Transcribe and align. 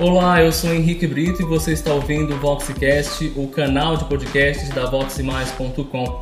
Olá, 0.00 0.42
eu 0.42 0.50
sou 0.50 0.72
Henrique 0.72 1.06
Brito 1.06 1.42
e 1.42 1.44
você 1.44 1.74
está 1.74 1.92
ouvindo 1.92 2.32
o 2.32 2.38
Voxcast, 2.38 3.34
o 3.36 3.46
canal 3.48 3.98
de 3.98 4.06
podcasts 4.06 4.70
da 4.70 4.86
voximais.com. 4.86 6.20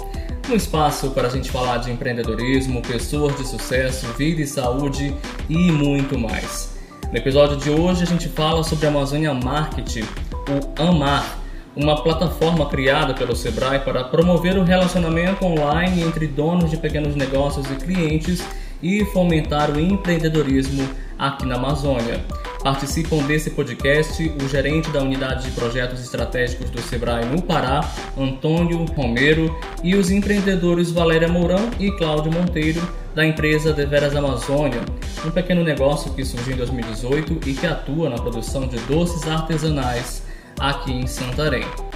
Um 0.51 0.57
espaço 0.57 1.13
para 1.13 1.29
a 1.29 1.31
gente 1.31 1.49
falar 1.49 1.79
de 1.79 1.93
empreendedorismo, 1.93 2.83
pessoas 2.83 3.37
de 3.37 3.47
sucesso, 3.47 4.09
vida 4.15 4.43
e 4.43 4.47
saúde 4.49 5.15
e 5.49 5.71
muito 5.71 6.19
mais. 6.19 6.77
No 7.13 7.17
episódio 7.17 7.57
de 7.57 7.71
hoje 7.71 8.03
a 8.03 8.07
gente 8.07 8.29
fala 8.29 8.65
sobre 8.65 8.87
a 8.87 8.89
Amazônia 8.89 9.33
Marketing, 9.33 10.03
o 10.03 10.83
AMAR, 10.83 11.39
uma 11.77 12.03
plataforma 12.03 12.69
criada 12.69 13.15
pelo 13.15 13.37
Sebrae 13.37 13.79
para 13.79 14.03
promover 14.03 14.59
o 14.59 14.65
relacionamento 14.65 15.45
online 15.45 16.03
entre 16.03 16.27
donos 16.27 16.69
de 16.69 16.77
pequenos 16.79 17.15
negócios 17.15 17.71
e 17.71 17.77
clientes 17.77 18.43
e 18.83 19.05
fomentar 19.13 19.71
o 19.71 19.79
empreendedorismo 19.79 20.83
aqui 21.19 21.45
na 21.45 21.57
Amazônia. 21.57 22.25
Participam 22.63 23.19
desse 23.19 23.51
podcast 23.51 24.23
o 24.43 24.49
gerente 24.49 24.91
da 24.91 25.03
unidade 25.03 25.45
de 25.45 25.51
projetos 25.53 26.01
estratégicos 26.01 26.71
do 26.71 26.81
Sebrae 26.81 27.25
no 27.25 27.41
Pará, 27.41 27.81
Antônio 28.17 28.85
Romero, 28.97 29.57
e 29.83 29.95
os 29.95 30.11
empreendedores 30.11 30.91
Valéria 30.91 31.29
Mourão 31.29 31.71
e 31.79 31.91
Cláudio 31.93 32.33
Monteiro, 32.33 32.81
da 33.15 33.25
empresa 33.25 33.73
Deveras 33.73 34.15
Amazônia, 34.15 34.81
um 35.25 35.31
pequeno 35.31 35.65
negócio 35.65 36.13
que 36.15 36.25
surgiu 36.25 36.55
em 36.55 36.57
2018 36.59 37.49
e 37.49 37.55
que 37.55 37.67
atua 37.67 38.09
na 38.09 38.17
produção 38.17 38.67
de 38.69 38.77
doces 38.81 39.27
artesanais 39.27 40.23
aqui 40.59 40.93
em 40.93 41.07
Santarém. 41.07 41.88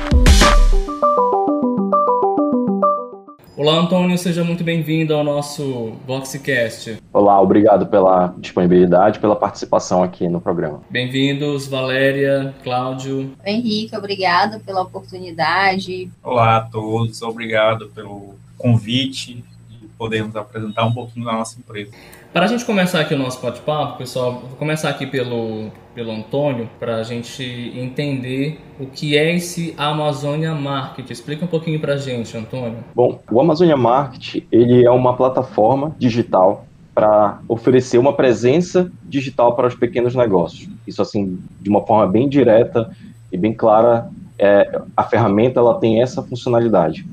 Olá, 3.62 3.78
Antônio, 3.78 4.18
seja 4.18 4.42
muito 4.42 4.64
bem-vindo 4.64 5.14
ao 5.14 5.22
nosso 5.22 5.92
Voxcast. 6.04 6.98
Olá, 7.12 7.40
obrigado 7.40 7.86
pela 7.86 8.34
disponibilidade, 8.38 9.20
pela 9.20 9.36
participação 9.36 10.02
aqui 10.02 10.28
no 10.28 10.40
programa. 10.40 10.82
Bem-vindos, 10.90 11.68
Valéria, 11.68 12.52
Cláudio. 12.64 13.30
Henrique, 13.46 13.96
obrigado 13.96 14.58
pela 14.64 14.82
oportunidade. 14.82 16.10
Olá 16.24 16.56
a 16.56 16.60
todos, 16.62 17.22
obrigado 17.22 17.88
pelo 17.90 18.34
convite 18.58 19.44
e 19.80 19.86
podermos 19.96 20.34
apresentar 20.34 20.84
um 20.84 20.92
pouquinho 20.92 21.24
da 21.24 21.32
nossa 21.32 21.56
empresa. 21.56 21.92
Para 22.32 22.46
a 22.46 22.48
gente 22.48 22.64
começar 22.64 23.00
aqui 23.00 23.12
o 23.12 23.18
nosso 23.18 23.42
bate-papo, 23.42 23.98
pessoal, 23.98 24.40
vou 24.48 24.56
começar 24.58 24.88
aqui 24.88 25.04
pelo, 25.04 25.70
pelo 25.94 26.10
Antônio, 26.10 26.66
para 26.80 26.96
a 26.96 27.02
gente 27.02 27.42
entender 27.76 28.58
o 28.80 28.86
que 28.86 29.18
é 29.18 29.36
esse 29.36 29.74
Amazônia 29.76 30.54
Market. 30.54 31.10
Explica 31.10 31.44
um 31.44 31.48
pouquinho 31.48 31.78
para 31.78 31.92
a 31.92 31.96
gente, 31.98 32.34
Antônio. 32.34 32.78
Bom, 32.94 33.20
o 33.30 33.38
Amazônia 33.38 33.76
Market 33.76 34.42
ele 34.50 34.82
é 34.82 34.90
uma 34.90 35.14
plataforma 35.14 35.94
digital 35.98 36.64
para 36.94 37.38
oferecer 37.46 37.98
uma 37.98 38.14
presença 38.14 38.90
digital 39.04 39.54
para 39.54 39.68
os 39.68 39.74
pequenos 39.74 40.14
negócios. 40.14 40.70
Isso 40.86 41.02
assim, 41.02 41.38
de 41.60 41.68
uma 41.68 41.82
forma 41.82 42.10
bem 42.10 42.30
direta 42.30 42.90
e 43.30 43.36
bem 43.36 43.52
clara, 43.52 44.08
é, 44.38 44.80
a 44.96 45.02
ferramenta 45.02 45.60
ela 45.60 45.78
tem 45.78 46.00
essa 46.00 46.22
funcionalidade. 46.22 47.04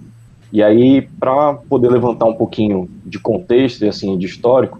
E 0.51 0.63
aí, 0.63 1.01
para 1.19 1.55
poder 1.55 1.89
levantar 1.89 2.25
um 2.25 2.35
pouquinho 2.35 2.89
de 3.05 3.19
contexto 3.19 3.83
e 3.83 3.89
assim 3.89 4.17
de 4.17 4.25
histórico, 4.25 4.79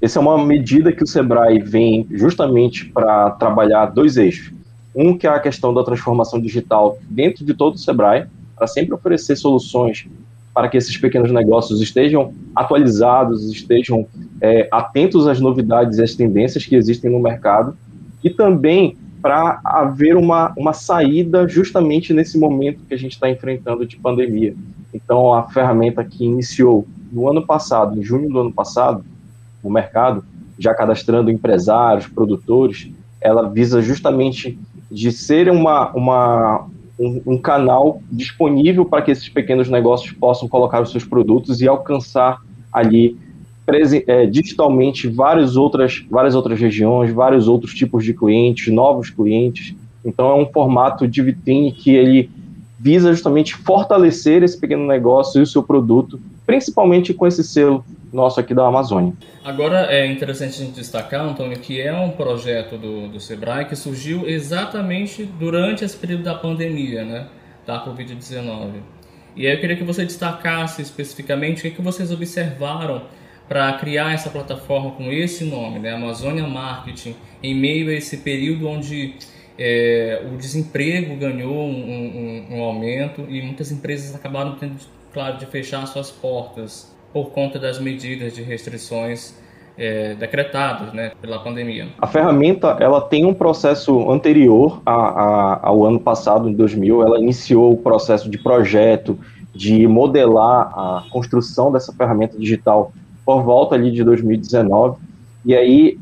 essa 0.00 0.18
é 0.18 0.22
uma 0.22 0.44
medida 0.44 0.92
que 0.92 1.02
o 1.02 1.06
Sebrae 1.06 1.58
vem 1.58 2.06
justamente 2.10 2.84
para 2.86 3.30
trabalhar 3.32 3.86
dois 3.86 4.16
eixos. 4.16 4.52
Um 4.94 5.16
que 5.16 5.26
é 5.26 5.30
a 5.30 5.40
questão 5.40 5.74
da 5.74 5.82
transformação 5.82 6.40
digital 6.40 6.98
dentro 7.08 7.44
de 7.44 7.54
todo 7.54 7.74
o 7.74 7.78
Sebrae, 7.78 8.26
para 8.56 8.66
sempre 8.66 8.94
oferecer 8.94 9.36
soluções 9.36 10.06
para 10.54 10.68
que 10.68 10.76
esses 10.76 10.96
pequenos 10.96 11.30
negócios 11.30 11.80
estejam 11.80 12.32
atualizados, 12.54 13.44
estejam 13.44 14.06
é, 14.40 14.68
atentos 14.72 15.26
às 15.26 15.40
novidades 15.40 15.98
e 15.98 16.02
às 16.02 16.14
tendências 16.14 16.64
que 16.64 16.74
existem 16.74 17.10
no 17.10 17.20
mercado, 17.20 17.76
e 18.24 18.30
também 18.30 18.96
para 19.22 19.60
haver 19.64 20.16
uma, 20.16 20.52
uma 20.56 20.72
saída 20.72 21.46
justamente 21.46 22.12
nesse 22.12 22.38
momento 22.38 22.80
que 22.88 22.94
a 22.94 22.98
gente 22.98 23.12
está 23.12 23.30
enfrentando 23.30 23.86
de 23.86 23.96
pandemia. 23.96 24.54
Então, 24.92 25.32
a 25.34 25.44
ferramenta 25.44 26.04
que 26.04 26.24
iniciou 26.24 26.86
no 27.12 27.28
ano 27.28 27.44
passado, 27.44 27.98
em 27.98 28.02
junho 28.02 28.28
do 28.28 28.40
ano 28.40 28.52
passado, 28.52 29.04
o 29.68 29.72
mercado, 29.72 30.24
já 30.58 30.74
cadastrando 30.74 31.30
empresários, 31.30 32.06
produtores, 32.06 32.90
ela 33.20 33.48
visa 33.48 33.80
justamente 33.80 34.58
de 34.90 35.12
ser 35.12 35.50
uma, 35.50 35.90
uma, 35.92 36.66
um, 36.98 37.22
um 37.26 37.38
canal 37.38 38.00
disponível 38.10 38.84
para 38.84 39.02
que 39.02 39.10
esses 39.10 39.28
pequenos 39.28 39.68
negócios 39.68 40.12
possam 40.12 40.48
colocar 40.48 40.80
os 40.82 40.90
seus 40.90 41.04
produtos 41.04 41.60
e 41.60 41.68
alcançar 41.68 42.40
ali 42.72 43.16
é, 44.06 44.24
digitalmente 44.26 45.06
várias 45.06 45.56
outras, 45.56 46.04
várias 46.10 46.34
outras 46.34 46.58
regiões, 46.58 47.12
vários 47.12 47.48
outros 47.48 47.74
tipos 47.74 48.04
de 48.04 48.14
clientes, 48.14 48.72
novos 48.72 49.10
clientes. 49.10 49.74
Então 50.04 50.30
é 50.30 50.34
um 50.34 50.46
formato 50.46 51.06
de 51.06 51.22
vitrine 51.22 51.70
que 51.72 51.90
ele 51.90 52.30
visa 52.78 53.12
justamente 53.12 53.54
fortalecer 53.54 54.42
esse 54.42 54.58
pequeno 54.58 54.86
negócio 54.86 55.40
e 55.40 55.42
o 55.42 55.46
seu 55.46 55.62
produto, 55.62 56.18
principalmente 56.46 57.12
com 57.12 57.26
esse 57.26 57.42
selo 57.42 57.84
nosso 58.12 58.40
aqui 58.40 58.54
da 58.54 58.66
Amazônia. 58.66 59.12
Agora 59.44 59.86
é 59.92 60.06
interessante 60.06 60.60
a 60.60 60.64
gente 60.64 60.74
destacar, 60.74 61.20
Antônio, 61.20 61.58
que 61.58 61.80
é 61.80 61.92
um 61.92 62.10
projeto 62.10 62.76
do, 62.76 63.08
do 63.08 63.20
Sebrae 63.20 63.64
que 63.66 63.76
surgiu 63.76 64.28
exatamente 64.28 65.24
durante 65.24 65.84
esse 65.84 65.96
período 65.96 66.24
da 66.24 66.34
pandemia, 66.34 67.04
né, 67.04 67.26
da 67.66 67.84
Covid-19. 67.84 68.80
E 69.36 69.46
aí 69.46 69.54
eu 69.54 69.60
queria 69.60 69.76
que 69.76 69.84
você 69.84 70.04
destacasse 70.04 70.82
especificamente 70.82 71.58
o 71.58 71.62
que, 71.62 71.70
que 71.70 71.82
vocês 71.82 72.10
observaram 72.10 73.02
para 73.48 73.72
criar 73.74 74.12
essa 74.12 74.28
plataforma 74.28 74.90
com 74.92 75.10
esse 75.10 75.44
nome, 75.44 75.78
né, 75.78 75.92
Amazônia 75.94 76.46
Marketing, 76.46 77.14
em 77.42 77.54
meio 77.54 77.88
a 77.88 77.92
esse 77.92 78.18
período 78.18 78.68
onde 78.68 79.14
é, 79.58 80.22
o 80.30 80.36
desemprego 80.36 81.16
ganhou 81.16 81.66
um, 81.66 82.46
um, 82.50 82.56
um 82.56 82.62
aumento 82.62 83.26
e 83.28 83.40
muitas 83.42 83.72
empresas 83.72 84.14
acabaram 84.14 84.56
tendo, 84.56 84.76
claro, 85.12 85.38
de 85.38 85.46
fechar 85.46 85.86
suas 85.86 86.10
portas 86.10 86.97
por 87.12 87.30
conta 87.30 87.58
das 87.58 87.78
medidas 87.78 88.34
de 88.34 88.42
restrições 88.42 89.34
é, 89.78 90.14
decretadas 90.14 90.92
né, 90.92 91.12
pela 91.20 91.38
pandemia. 91.38 91.88
A 91.98 92.06
ferramenta 92.06 92.76
ela 92.80 93.00
tem 93.00 93.24
um 93.24 93.32
processo 93.32 94.10
anterior 94.10 94.82
a, 94.84 94.92
a, 94.92 95.68
ao 95.68 95.84
ano 95.84 96.00
passado, 96.00 96.48
em 96.48 96.52
2000. 96.52 97.02
Ela 97.02 97.20
iniciou 97.20 97.72
o 97.72 97.76
processo 97.76 98.28
de 98.28 98.38
projeto, 98.38 99.18
de 99.54 99.86
modelar 99.86 100.72
a 100.74 101.04
construção 101.10 101.70
dessa 101.70 101.92
ferramenta 101.92 102.36
digital 102.36 102.92
por 103.24 103.42
volta 103.42 103.74
ali 103.74 103.90
de 103.92 104.02
2019. 104.02 104.98
E 105.44 105.54
aí 105.54 105.98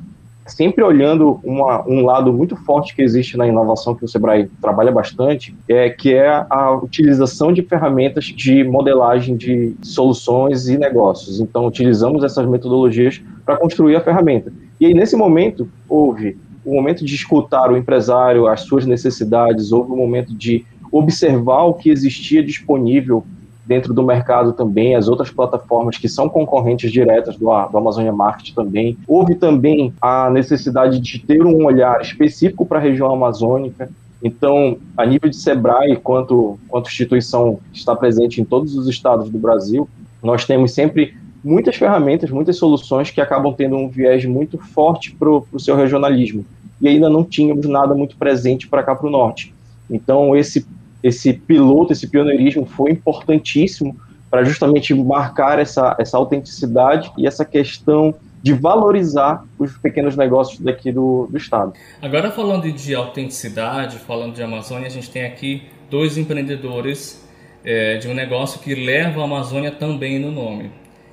sempre 0.47 0.83
olhando 0.83 1.41
uma, 1.43 1.87
um 1.89 2.05
lado 2.05 2.33
muito 2.33 2.57
forte 2.57 2.95
que 2.95 3.03
existe 3.03 3.37
na 3.37 3.47
inovação 3.47 3.95
que 3.95 4.05
o 4.05 4.09
Sebrae 4.09 4.49
trabalha 4.61 4.93
bastante, 4.93 5.55
é 5.69 5.91
que 5.91 6.15
é 6.15 6.29
a 6.49 6.73
utilização 6.73 7.53
de 7.53 7.63
ferramentas 7.63 8.27
de 8.27 8.63
modelagem 8.65 9.37
de 9.37 9.75
soluções 9.83 10.69
e 10.69 10.79
negócios. 10.79 11.41
Então, 11.41 11.67
utilizamos 11.67 12.23
essas 12.23 12.47
metodologias 12.47 13.21
para 13.45 13.57
construir 13.57 13.97
a 13.97 14.01
ferramenta. 14.01 14.53
E 14.81 14.87
aí, 14.87 14.95
nesse 14.95 15.17
momento, 15.17 15.69
houve 15.89 16.37
o 16.65 16.75
momento 16.75 17.05
de 17.05 17.15
escutar 17.15 17.71
o 17.71 17.77
empresário, 17.77 18.47
as 18.47 18.63
suas 18.63 18.85
necessidades, 18.85 19.73
houve 19.73 19.93
o 19.93 19.97
momento 19.97 20.35
de 20.35 20.65
observar 20.91 21.65
o 21.65 21.75
que 21.75 21.91
existia 21.91 22.43
disponível 22.43 23.25
dentro 23.67 23.93
do 23.93 24.03
mercado 24.03 24.53
também, 24.53 24.95
as 24.95 25.09
outras 25.09 25.31
plataformas 25.31 25.99
que 25.99 26.09
são 26.09 26.29
concorrentes 26.29 26.93
diretas 26.93 27.37
do, 27.37 27.47
do 27.47 27.79
Amazônia 27.79 28.13
Market 28.13 28.55
também. 28.55 28.97
Houve 29.07 29.35
também 29.35 29.93
a 30.01 30.31
necessidade 30.31 31.01
de 31.01 31.19
ter 31.19 31.45
um 31.45 31.65
olhar 31.65 32.01
específico 32.01 32.65
para 32.65 32.79
a 32.79 32.83
região 32.83 33.13
amazônica. 33.13 33.91
Então, 34.23 34.79
a 34.97 35.05
nível 35.05 35.29
de 35.29 35.37
SEBRAE, 35.37 35.97
quanto, 35.97 36.59
quanto 36.69 36.89
instituição 36.89 37.59
está 37.73 37.95
presente 37.95 38.41
em 38.41 38.45
todos 38.45 38.77
os 38.77 38.89
estados 38.89 39.29
do 39.29 39.39
Brasil, 39.39 39.89
nós 40.23 40.45
temos 40.45 40.73
sempre 40.73 41.15
muitas 41.45 41.77
ferramentas, 41.77 42.31
muitas 42.31 42.57
soluções 42.57 43.11
que 43.11 43.21
acabam 43.21 43.53
tendo 43.53 43.77
um 43.77 43.89
viés 43.89 44.25
muito 44.25 44.59
forte 44.59 45.15
para 45.15 45.29
o 45.29 45.61
seu 45.61 45.77
regionalismo. 45.77 46.45
E 46.81 46.89
ainda 46.89 47.09
não 47.09 47.25
tínhamos 47.25 47.67
nada 47.67 47.95
muito 47.95 48.17
presente 48.17 48.69
para 48.69 48.83
cá 48.83 48.95
para 48.95 49.07
o 49.07 49.11
norte. 49.11 49.55
Então, 49.89 50.37
esse 50.37 50.67
esse 51.03 51.33
piloto, 51.33 51.93
esse 51.93 52.07
pioneirismo 52.07 52.67
foi 52.67 52.91
importantíssimo 52.91 53.97
para 54.31 54.45
justamente 54.45 54.93
marcar 54.95 55.59
essa, 55.59 55.97
essa 55.99 56.17
autenticidade 56.17 57.11
e 57.17 57.27
essa 57.27 57.45
questão 57.45 58.15
de 58.43 58.53
valorizar 58.53 59.45
os 59.59 59.77
pequenos 59.79 60.17
negócios 60.17 60.61
daqui 60.61 60.93
do, 60.93 61.27
do 61.31 61.37
estado. 61.37 61.73
Agora 62.01 62.31
falando 62.31 62.71
de 62.71 62.95
autenticidade, 62.95 63.99
falando 63.99 64.35
de 64.35 64.43
Amazônia, 64.43 64.87
a 64.87 64.91
gente 64.91 65.11
tem 65.11 65.25
aqui 65.25 65.63
dois 65.91 66.17
empreendedores 66.19 67.25
é, 67.65 67.97
de 67.97 68.09
um 68.09 68.15
negócio 68.15 68.61
que 68.61 68.75
leva 68.75 69.21
a 69.21 69.25
Amazônia 69.25 69.71
também 69.71 70.19
no 70.19 70.31
nome. 70.31 70.71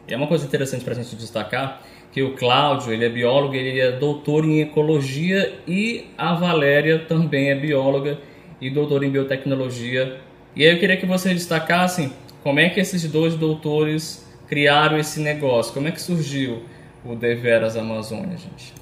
E 0.08 0.14
é 0.14 0.18
uma 0.18 0.28
coisa 0.28 0.46
interessante 0.46 0.84
para 0.84 0.94
a 0.94 0.96
gente 0.96 1.16
destacar 1.16 1.82
que 2.12 2.22
o 2.22 2.36
Cláudio 2.36 2.94
ele 2.94 3.06
é 3.06 3.10
biólogo, 3.10 3.56
ele 3.56 3.80
é 3.80 3.92
doutor 3.92 4.46
em 4.46 4.62
ecologia 4.62 5.52
e 5.68 6.06
a 6.16 6.36
Valéria 6.36 7.00
também 7.00 7.50
é 7.50 7.56
bióloga 7.56 8.20
e 8.64 8.70
doutor 8.70 9.04
em 9.04 9.10
biotecnologia. 9.10 10.20
E 10.56 10.64
aí 10.64 10.74
eu 10.74 10.80
queria 10.80 10.96
que 10.96 11.06
vocês 11.06 11.36
destacassem 11.36 12.14
como 12.42 12.60
é 12.60 12.70
que 12.70 12.80
esses 12.80 13.04
dois 13.04 13.36
doutores 13.36 14.26
criaram 14.48 14.98
esse 14.98 15.20
negócio, 15.20 15.74
como 15.74 15.88
é 15.88 15.92
que 15.92 16.02
surgiu 16.02 16.64
o 17.04 17.16
Deveras 17.16 17.76
Amazônia, 17.76 18.38
gente. 18.38 18.74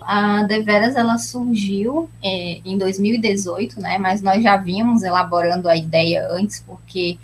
A 0.00 0.44
Deveras 0.44 0.94
ela 0.94 1.18
surgiu 1.18 2.08
é, 2.22 2.60
em 2.64 2.78
2018, 2.78 3.80
né? 3.80 3.98
Mas 3.98 4.22
nós 4.22 4.42
já 4.42 4.56
vínhamos 4.56 5.02
elaborando 5.02 5.68
a 5.68 5.76
ideia 5.76 6.28
antes, 6.30 6.62
porque 6.64 7.18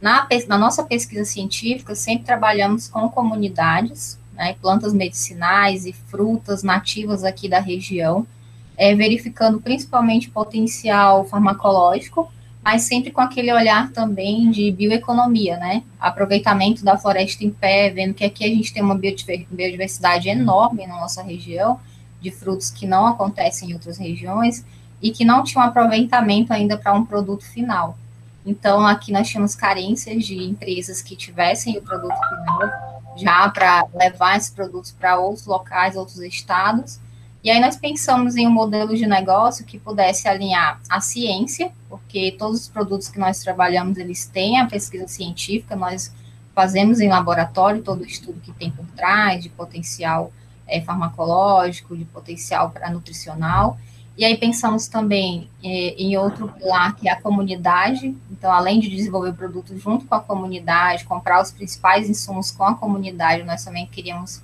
na, 0.00 0.26
na 0.48 0.58
nossa 0.58 0.82
pesquisa 0.82 1.24
científica 1.24 1.94
sempre 1.94 2.24
trabalhamos 2.24 2.88
com 2.88 3.08
comunidades, 3.08 4.18
né, 4.32 4.56
plantas 4.60 4.92
medicinais 4.92 5.86
e 5.86 5.92
frutas 5.92 6.62
nativas 6.62 7.22
aqui 7.22 7.48
da 7.48 7.60
região, 7.60 8.26
é, 8.76 8.94
verificando 8.94 9.60
principalmente 9.60 10.30
potencial 10.30 11.24
farmacológico, 11.24 12.30
mas 12.62 12.82
sempre 12.82 13.10
com 13.10 13.20
aquele 13.20 13.52
olhar 13.52 13.92
também 13.92 14.50
de 14.50 14.72
bioeconomia, 14.72 15.58
né? 15.58 15.82
Aproveitamento 16.00 16.82
da 16.82 16.96
floresta 16.96 17.44
em 17.44 17.50
pé, 17.50 17.90
vendo 17.90 18.14
que 18.14 18.24
aqui 18.24 18.44
a 18.44 18.48
gente 18.48 18.72
tem 18.72 18.82
uma 18.82 18.94
biodiversidade 18.94 20.28
enorme 20.28 20.86
na 20.86 20.96
nossa 20.96 21.22
região, 21.22 21.78
de 22.20 22.30
frutos 22.30 22.70
que 22.70 22.86
não 22.86 23.06
acontecem 23.06 23.70
em 23.70 23.74
outras 23.74 23.98
regiões 23.98 24.64
e 25.02 25.10
que 25.10 25.26
não 25.26 25.44
tinham 25.44 25.62
aproveitamento 25.62 26.54
ainda 26.54 26.78
para 26.78 26.94
um 26.94 27.04
produto 27.04 27.44
final. 27.44 27.98
Então, 28.46 28.86
aqui 28.86 29.12
nós 29.12 29.28
tínhamos 29.28 29.54
carências 29.54 30.24
de 30.24 30.42
empresas 30.42 31.02
que 31.02 31.14
tivessem 31.14 31.76
o 31.76 31.82
produto 31.82 32.14
final 32.14 33.02
já 33.16 33.48
para 33.48 33.86
levar 33.94 34.36
esses 34.36 34.50
produtos 34.50 34.90
para 34.90 35.18
outros 35.18 35.46
locais, 35.46 35.96
outros 35.96 36.18
estados. 36.20 36.98
E 37.44 37.50
aí 37.50 37.60
nós 37.60 37.76
pensamos 37.76 38.36
em 38.36 38.48
um 38.48 38.50
modelo 38.50 38.96
de 38.96 39.06
negócio 39.06 39.66
que 39.66 39.78
pudesse 39.78 40.26
alinhar 40.26 40.80
a 40.88 40.98
ciência, 40.98 41.70
porque 41.90 42.34
todos 42.38 42.62
os 42.62 42.68
produtos 42.68 43.08
que 43.08 43.18
nós 43.18 43.40
trabalhamos, 43.40 43.98
eles 43.98 44.24
têm 44.24 44.58
a 44.58 44.66
pesquisa 44.66 45.06
científica, 45.06 45.76
nós 45.76 46.10
fazemos 46.54 47.00
em 47.00 47.08
laboratório 47.10 47.82
todo 47.82 48.00
o 48.00 48.06
estudo 48.06 48.40
que 48.40 48.50
tem 48.52 48.70
por 48.70 48.86
trás, 48.96 49.42
de 49.42 49.50
potencial 49.50 50.32
é, 50.66 50.80
farmacológico, 50.80 51.94
de 51.94 52.06
potencial 52.06 52.70
para 52.70 52.88
nutricional, 52.88 53.78
e 54.16 54.24
aí 54.24 54.38
pensamos 54.38 54.86
também 54.86 55.50
é, 55.62 55.68
em 55.98 56.16
outro 56.16 56.48
pilar, 56.48 56.94
que 56.96 57.08
é 57.08 57.12
a 57.12 57.20
comunidade. 57.20 58.16
Então, 58.30 58.50
além 58.52 58.78
de 58.78 58.88
desenvolver 58.88 59.30
o 59.30 59.34
produto 59.34 59.76
junto 59.76 60.06
com 60.06 60.14
a 60.14 60.20
comunidade, 60.20 61.04
comprar 61.04 61.42
os 61.42 61.50
principais 61.50 62.08
insumos 62.08 62.52
com 62.52 62.64
a 62.64 62.74
comunidade, 62.74 63.42
nós 63.42 63.64
também 63.64 63.86
queríamos 63.86 64.40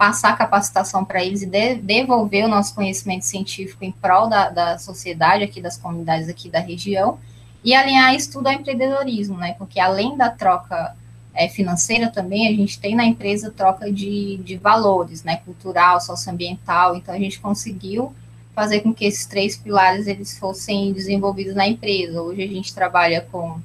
passar 0.00 0.34
capacitação 0.34 1.04
para 1.04 1.22
eles 1.22 1.42
e 1.42 1.46
de, 1.46 1.74
devolver 1.74 2.46
o 2.46 2.48
nosso 2.48 2.74
conhecimento 2.74 3.26
científico 3.26 3.84
em 3.84 3.92
prol 3.92 4.30
da, 4.30 4.48
da 4.48 4.78
sociedade 4.78 5.44
aqui, 5.44 5.60
das 5.60 5.76
comunidades 5.76 6.26
aqui 6.26 6.48
da 6.48 6.58
região, 6.58 7.18
e 7.62 7.74
alinhar 7.74 8.14
isso 8.14 8.32
tudo 8.32 8.46
ao 8.46 8.54
empreendedorismo, 8.54 9.36
né? 9.36 9.52
Porque 9.58 9.78
além 9.78 10.16
da 10.16 10.30
troca 10.30 10.96
é, 11.34 11.50
financeira 11.50 12.08
também, 12.08 12.48
a 12.48 12.50
gente 12.50 12.80
tem 12.80 12.94
na 12.94 13.04
empresa 13.04 13.50
troca 13.54 13.92
de, 13.92 14.38
de 14.38 14.56
valores, 14.56 15.22
né? 15.22 15.36
Cultural, 15.44 16.00
socioambiental. 16.00 16.96
Então, 16.96 17.14
a 17.14 17.18
gente 17.18 17.38
conseguiu 17.38 18.10
fazer 18.54 18.80
com 18.80 18.94
que 18.94 19.04
esses 19.04 19.26
três 19.26 19.54
pilares 19.54 20.06
eles 20.06 20.38
fossem 20.38 20.94
desenvolvidos 20.94 21.54
na 21.54 21.68
empresa. 21.68 22.22
Hoje 22.22 22.42
a 22.42 22.48
gente 22.48 22.74
trabalha 22.74 23.20
com 23.30 23.60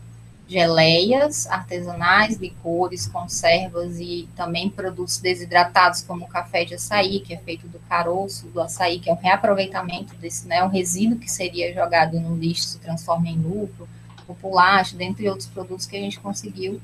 geleias 0.47 1.47
artesanais, 1.47 2.37
licores, 2.37 3.07
conservas 3.07 3.99
e 3.99 4.29
também 4.35 4.69
produtos 4.69 5.17
desidratados 5.17 6.01
como 6.01 6.25
o 6.25 6.27
café 6.27 6.63
de 6.63 6.75
açaí, 6.75 7.19
que 7.19 7.33
é 7.33 7.37
feito 7.37 7.67
do 7.67 7.79
caroço 7.89 8.47
do 8.47 8.61
açaí, 8.61 8.99
que 8.99 9.09
é 9.09 9.13
um 9.13 9.17
reaproveitamento 9.17 10.15
desse, 10.15 10.47
né, 10.47 10.63
um 10.63 10.67
resíduo 10.67 11.17
que 11.17 11.29
seria 11.29 11.73
jogado 11.73 12.19
no 12.19 12.35
lixo 12.35 12.63
se 12.63 12.79
transforma 12.79 13.27
em 13.27 13.37
lucro, 13.37 13.87
o 14.27 14.35
pulacho, 14.35 14.95
dentre 14.95 15.27
outros 15.29 15.47
produtos 15.47 15.85
que 15.85 15.95
a 15.95 15.99
gente 15.99 16.19
conseguiu 16.19 16.81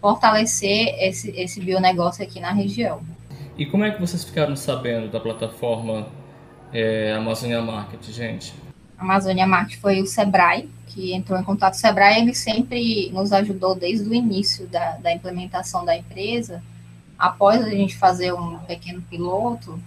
fortalecer 0.00 0.94
esse, 1.00 1.30
esse 1.30 1.60
bionegócio 1.60 2.22
aqui 2.22 2.40
na 2.40 2.52
região. 2.52 3.00
E 3.56 3.66
como 3.66 3.84
é 3.84 3.90
que 3.90 4.00
vocês 4.00 4.24
ficaram 4.24 4.54
sabendo 4.54 5.10
da 5.10 5.18
plataforma 5.18 6.06
é, 6.72 7.12
Amazônia 7.14 7.60
Market, 7.60 8.04
gente? 8.10 8.54
Amazônia 8.96 9.46
Market 9.46 9.80
foi 9.80 10.00
o 10.00 10.06
Sebrae, 10.06 10.68
que 10.88 11.12
entrou 11.14 11.38
em 11.38 11.44
contato. 11.44 11.74
O 11.74 11.76
Sebrae 11.76 12.20
ele 12.20 12.34
sempre 12.34 13.10
nos 13.10 13.32
ajudou 13.32 13.74
desde 13.74 14.08
o 14.08 14.14
início 14.14 14.66
da, 14.66 14.96
da 14.98 15.12
implementação 15.12 15.84
da 15.84 15.96
empresa. 15.96 16.62
Após 17.18 17.64
a 17.64 17.70
gente 17.70 17.96
fazer 17.96 18.32
um 18.32 18.58
pequeno 18.60 19.02
piloto, 19.02 19.80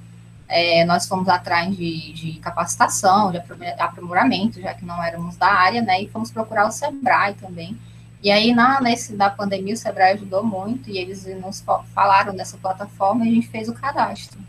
é, 0.48 0.86
nós 0.86 1.08
fomos 1.08 1.28
atrás 1.28 1.76
de, 1.76 2.14
de, 2.14 2.34
capacitação, 2.40 3.32
de 3.32 3.42
aprimoramento, 3.80 4.62
já 4.62 4.74
que 4.74 4.86
não 4.86 5.02
éramos 5.04 5.38
da 5.38 5.48
área, 5.48 5.82
né? 5.82 6.02
E 6.02 6.10
fomos 6.10 6.32
procurar 6.32 6.68
o 6.68 6.72
Sebrae 6.72 7.34
também. 7.36 7.78
E 8.22 8.30
aí, 8.30 8.54
na, 8.54 8.80
nesse 8.82 9.16
da 9.16 9.30
pandemia, 9.30 9.74
o 9.74 9.78
Sebrae 9.78 10.14
ajudou 10.14 10.44
muito 10.44 10.90
e 10.90 10.98
eles 10.98 11.26
nos 11.42 11.64
falaram 11.94 12.36
dessa 12.36 12.58
plataforma 12.58 13.26
e 13.26 13.30
a 13.30 13.34
gente 13.34 13.48
fez 13.48 13.68
o 13.68 13.74
cadastro 13.74 14.40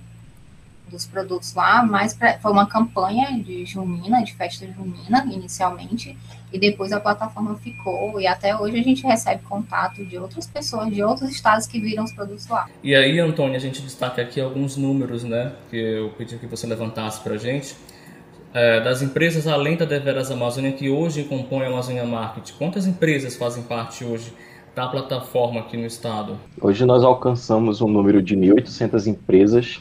dos 0.92 1.06
produtos 1.06 1.54
lá, 1.54 1.84
mas 1.84 2.14
pra, 2.14 2.38
foi 2.38 2.52
uma 2.52 2.66
campanha 2.66 3.42
de 3.42 3.64
junina, 3.64 4.22
de 4.22 4.34
festa 4.34 4.66
junina, 4.66 5.26
inicialmente, 5.32 6.16
e 6.52 6.58
depois 6.58 6.92
a 6.92 7.00
plataforma 7.00 7.56
ficou, 7.56 8.20
e 8.20 8.26
até 8.26 8.54
hoje 8.54 8.78
a 8.78 8.82
gente 8.82 9.02
recebe 9.02 9.42
contato 9.42 10.04
de 10.04 10.18
outras 10.18 10.46
pessoas, 10.46 10.94
de 10.94 11.02
outros 11.02 11.30
estados 11.30 11.66
que 11.66 11.80
viram 11.80 12.04
os 12.04 12.12
produtos 12.12 12.46
lá. 12.46 12.68
E 12.84 12.94
aí, 12.94 13.18
Antônio, 13.18 13.56
a 13.56 13.58
gente 13.58 13.80
destaca 13.80 14.20
aqui 14.20 14.40
alguns 14.40 14.76
números, 14.76 15.24
né, 15.24 15.52
que 15.70 15.76
eu 15.76 16.10
pedi 16.10 16.36
que 16.36 16.46
você 16.46 16.66
levantasse 16.66 17.20
para 17.20 17.34
a 17.34 17.38
gente, 17.38 17.74
é, 18.54 18.80
das 18.80 19.00
empresas 19.00 19.46
além 19.46 19.76
da 19.76 19.86
Deveras 19.86 20.30
Amazônia, 20.30 20.72
que 20.72 20.90
hoje 20.90 21.24
compõem 21.24 21.64
a 21.64 21.68
Amazônia 21.68 22.04
Market. 22.04 22.52
Quantas 22.58 22.86
empresas 22.86 23.34
fazem 23.34 23.62
parte 23.62 24.04
hoje 24.04 24.30
da 24.74 24.86
plataforma 24.88 25.60
aqui 25.60 25.76
no 25.76 25.86
estado? 25.86 26.38
Hoje 26.60 26.84
nós 26.84 27.02
alcançamos 27.02 27.80
um 27.80 27.88
número 27.88 28.20
de 28.20 28.36
1.800 28.36 29.06
empresas 29.06 29.80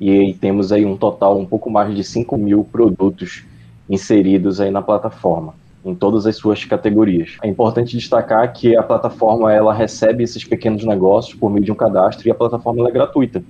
e 0.00 0.32
temos 0.32 0.72
aí 0.72 0.86
um 0.86 0.96
total 0.96 1.38
um 1.38 1.44
pouco 1.44 1.70
mais 1.70 1.94
de 1.94 2.02
5 2.02 2.36
mil 2.38 2.64
produtos 2.64 3.44
inseridos 3.88 4.60
aí 4.60 4.70
na 4.70 4.80
plataforma, 4.80 5.54
em 5.84 5.94
todas 5.94 6.26
as 6.26 6.36
suas 6.36 6.64
categorias. 6.64 7.36
É 7.42 7.48
importante 7.48 7.96
destacar 7.96 8.50
que 8.52 8.74
a 8.74 8.82
plataforma 8.82 9.52
ela 9.52 9.74
recebe 9.74 10.24
esses 10.24 10.42
pequenos 10.42 10.84
negócios 10.84 11.34
por 11.34 11.50
meio 11.50 11.64
de 11.64 11.70
um 11.70 11.74
cadastro 11.74 12.26
e 12.26 12.30
a 12.30 12.34
plataforma 12.34 12.88
é 12.88 12.90
gratuita. 12.92 13.44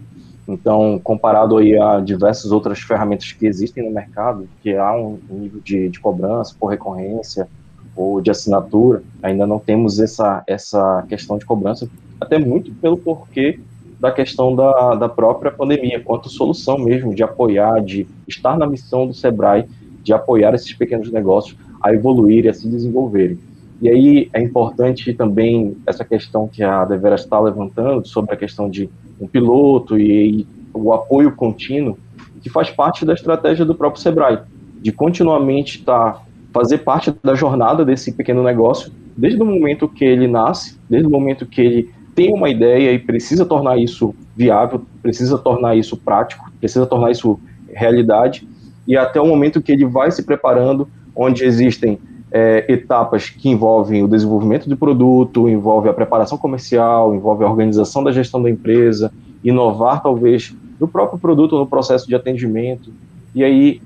Então, 0.49 1.01
comparado 1.05 1.59
aí 1.59 1.79
a 1.79 2.01
diversas 2.01 2.51
outras 2.51 2.81
ferramentas 2.81 3.31
que 3.31 3.47
existem 3.47 3.85
no 3.85 3.95
mercado, 3.95 4.49
que 4.61 4.75
há 4.75 4.93
um 4.93 5.21
nível 5.31 5.61
de, 5.61 5.89
de 5.89 6.01
cobrança 6.01 6.57
por 6.59 6.67
recorrência 6.67 7.47
ou 7.95 8.21
de 8.21 8.31
assinatura, 8.31 9.05
ainda 9.23 9.47
não 9.47 9.61
temos 9.61 10.01
essa, 10.01 10.43
essa 10.49 11.05
questão 11.09 11.39
de 11.39 11.45
cobrança, 11.45 11.89
até 12.21 12.39
muito 12.39 12.73
pelo 12.75 12.97
porquê 12.97 13.61
da 14.01 14.11
questão 14.11 14.57
da, 14.57 14.95
da 14.95 15.09
própria 15.09 15.53
pandemia, 15.53 16.01
quanto 16.01 16.31
solução 16.31 16.79
mesmo 16.79 17.15
de 17.15 17.23
apoiar, 17.23 17.81
de 17.81 18.07
estar 18.27 18.59
na 18.59 18.67
missão 18.67 19.07
do 19.07 19.13
Sebrae, 19.13 19.67
de 20.03 20.13
apoiar 20.15 20.55
esses 20.55 20.73
pequenos 20.73 21.13
negócios 21.13 21.57
a 21.83 21.93
evoluir 21.93 22.47
e 22.47 22.49
a 22.49 22.55
se 22.55 22.67
desenvolverem. 22.67 23.39
E 23.83 23.89
aí 23.89 24.31
é 24.33 24.41
importante 24.43 25.13
também 25.13 25.77
essa 25.87 26.05
questão 26.05 26.49
que 26.49 26.63
a 26.63 26.85
Devera 26.85 27.15
está 27.15 27.39
levantando 27.39 28.07
sobre 28.07 28.35
a 28.35 28.37
questão 28.37 28.69
de 28.69 28.89
um 29.21 29.27
piloto 29.27 29.99
e, 29.99 30.41
e 30.41 30.47
o 30.73 30.93
apoio 30.93 31.33
contínuo, 31.33 31.99
que 32.43 32.49
faz 32.49 32.71
parte 32.71 33.05
da 33.05 33.13
estratégia 33.13 33.65
do 33.65 33.75
próprio 33.75 34.03
Sebrae, 34.03 34.39
de 34.81 34.93
continuamente 34.93 35.79
estar 35.79 36.13
tá, 36.13 36.23
fazer 36.53 36.79
parte 36.79 37.15
da 37.23 37.35
jornada 37.35 37.85
desse 37.85 38.13
pequeno 38.13 38.43
negócio, 38.43 38.91
desde 39.17 39.41
o 39.43 39.45
momento 39.45 39.89
que 39.89 40.05
ele 40.05 40.27
nasce, 40.27 40.79
desde 40.89 41.07
o 41.07 41.11
momento 41.11 41.45
que 41.45 41.61
ele 41.61 41.91
tem 42.15 42.33
uma 42.33 42.49
ideia 42.49 42.93
e 42.93 42.99
precisa 42.99 43.45
tornar 43.45 43.79
isso 43.79 44.15
viável, 44.37 44.83
precisa 45.03 45.39
tornar 45.39 45.77
isso 45.77 45.97
prático, 45.97 46.51
precisa 46.59 46.87
tornar 46.87 47.11
isso 47.11 47.39
realidade, 47.69 48.47
e 48.87 48.97
até 48.97 49.21
o 49.21 49.27
momento 49.27 49.63
que 49.63 49.73
ele 49.73 49.85
vai 49.85 50.11
se 50.11 50.23
preparando, 50.23 50.89
onde 51.15 51.45
existem 51.45 51.99
é, 52.31 52.65
etapas 52.69 53.29
que 53.29 53.49
envolvem 53.49 54.03
o 54.03 54.09
desenvolvimento 54.09 54.69
do 54.69 54.77
produto, 54.77 55.49
envolve 55.49 55.89
a 55.89 55.93
preparação 55.93 56.39
comercial, 56.39 57.15
envolve 57.15 57.45
a 57.45 57.49
organização 57.49 58.03
da 58.03 58.13
gestão 58.13 58.43
da 58.43 58.51
empresa, 58.51 59.13
inovar 59.43 60.03
talvez 60.03 60.55
no 60.79 60.89
próprio 60.89 61.19
produto, 61.19 61.59
no 61.59 61.67
processo 61.67 62.07
de 62.07 62.15
atendimento, 62.15 62.93
e 63.35 63.45
aí 63.45 63.81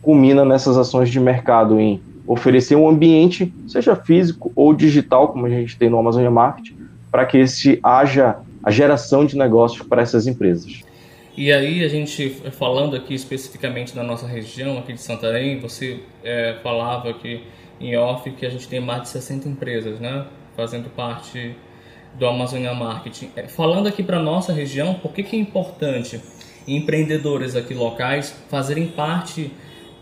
culmina 0.00 0.44
nessas 0.44 0.76
ações 0.76 1.10
de 1.10 1.20
mercado 1.20 1.78
em 1.78 2.00
oferecer 2.26 2.76
um 2.76 2.88
ambiente, 2.88 3.52
seja 3.66 3.96
físico 3.96 4.52
ou 4.54 4.72
digital, 4.72 5.28
como 5.28 5.46
a 5.46 5.50
gente 5.50 5.76
tem 5.78 5.88
no 5.88 5.98
Amazônia 5.98 6.30
Market, 6.30 6.72
para 7.10 7.26
que 7.26 7.38
este 7.38 7.78
haja 7.82 8.38
a 8.62 8.70
geração 8.70 9.24
de 9.24 9.36
negócios 9.36 9.86
para 9.86 10.02
essas 10.02 10.26
empresas. 10.26 10.82
E 11.36 11.52
aí 11.52 11.84
a 11.84 11.88
gente 11.88 12.30
falando 12.52 12.96
aqui 12.96 13.14
especificamente 13.14 13.94
da 13.94 14.02
nossa 14.02 14.26
região 14.26 14.78
aqui 14.78 14.92
de 14.92 15.00
Santarém, 15.00 15.60
você 15.60 16.00
é, 16.24 16.56
falava 16.62 17.12
que 17.14 17.44
em 17.80 17.96
off 17.96 18.28
que 18.32 18.44
a 18.44 18.50
gente 18.50 18.66
tem 18.66 18.80
mais 18.80 19.02
de 19.02 19.08
60 19.10 19.48
empresas, 19.48 20.00
né, 20.00 20.26
fazendo 20.56 20.90
parte 20.90 21.54
do 22.18 22.26
Amazônia 22.26 22.74
Marketing. 22.74 23.30
É, 23.36 23.46
falando 23.46 23.86
aqui 23.86 24.02
para 24.02 24.18
nossa 24.18 24.52
região, 24.52 24.94
por 24.94 25.12
que, 25.12 25.22
que 25.22 25.36
é 25.36 25.38
importante 25.38 26.20
empreendedores 26.66 27.54
aqui 27.54 27.72
locais 27.72 28.34
fazerem 28.50 28.88
parte 28.88 29.52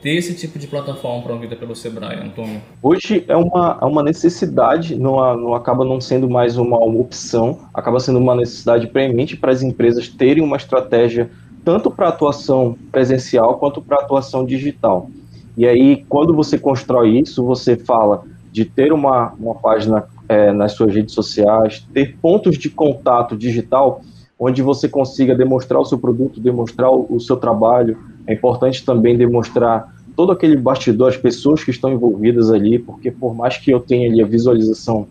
desse 0.06 0.34
tipo 0.34 0.56
de 0.56 0.68
plataforma 0.68 1.20
promovida 1.20 1.56
pelo 1.56 1.75
Sebrae, 1.75 2.20
Antônio? 2.20 2.62
Hoje 2.80 3.25
é 3.26 3.34
uma, 3.34 3.76
é 3.82 3.84
uma 3.84 4.04
necessidade, 4.04 4.94
não, 4.94 5.36
não 5.36 5.52
acaba 5.52 5.84
não 5.84 6.00
sendo 6.00 6.30
mais 6.30 6.56
uma, 6.56 6.78
uma 6.78 7.00
opção, 7.00 7.58
acaba 7.75 7.98
sendo 7.98 8.20
uma 8.20 8.36
necessidade 8.36 8.86
premente 8.86 9.36
para 9.36 9.50
as 9.50 9.62
empresas 9.62 10.08
terem 10.08 10.44
uma 10.44 10.56
estratégia 10.56 11.28
tanto 11.64 11.90
para 11.90 12.06
atuação 12.06 12.78
presencial 12.92 13.58
quanto 13.58 13.82
para 13.82 13.96
atuação 13.96 14.46
digital. 14.46 15.10
E 15.56 15.66
aí, 15.66 16.04
quando 16.08 16.32
você 16.32 16.56
constrói 16.56 17.18
isso, 17.18 17.44
você 17.44 17.76
fala 17.76 18.22
de 18.52 18.64
ter 18.64 18.92
uma, 18.92 19.32
uma 19.32 19.56
página 19.56 20.04
é, 20.28 20.52
nas 20.52 20.70
suas 20.75 20.94
redes 20.94 21.14
sociais, 21.14 21.84
ter 21.92 22.16
pontos 22.22 22.56
de 22.56 22.70
contato 22.70 23.36
digital 23.36 24.02
onde 24.38 24.62
você 24.62 24.88
consiga 24.88 25.34
demonstrar 25.34 25.80
o 25.80 25.84
seu 25.84 25.98
produto, 25.98 26.38
demonstrar 26.38 26.92
o, 26.92 27.06
o 27.10 27.18
seu 27.18 27.36
trabalho. 27.36 27.98
É 28.25 28.34
importante 28.34 28.84
também 28.84 29.16
demonstrar 29.16 29.96
todo 30.16 30.32
aquele 30.32 30.56
bastidor, 30.56 31.11
as 31.11 31.16
pessoas 31.16 31.62
que 31.62 31.70
estão 31.70 31.92
envolvidas 31.92 32.50
ali, 32.50 32.78
porque 32.78 33.11
por 33.11 33.35
mais 33.35 33.58
que 33.58 33.70
eu 33.70 33.78
tenha 33.78 34.11
ali 34.11 34.23
a 34.23 34.26
visualização 34.26 35.06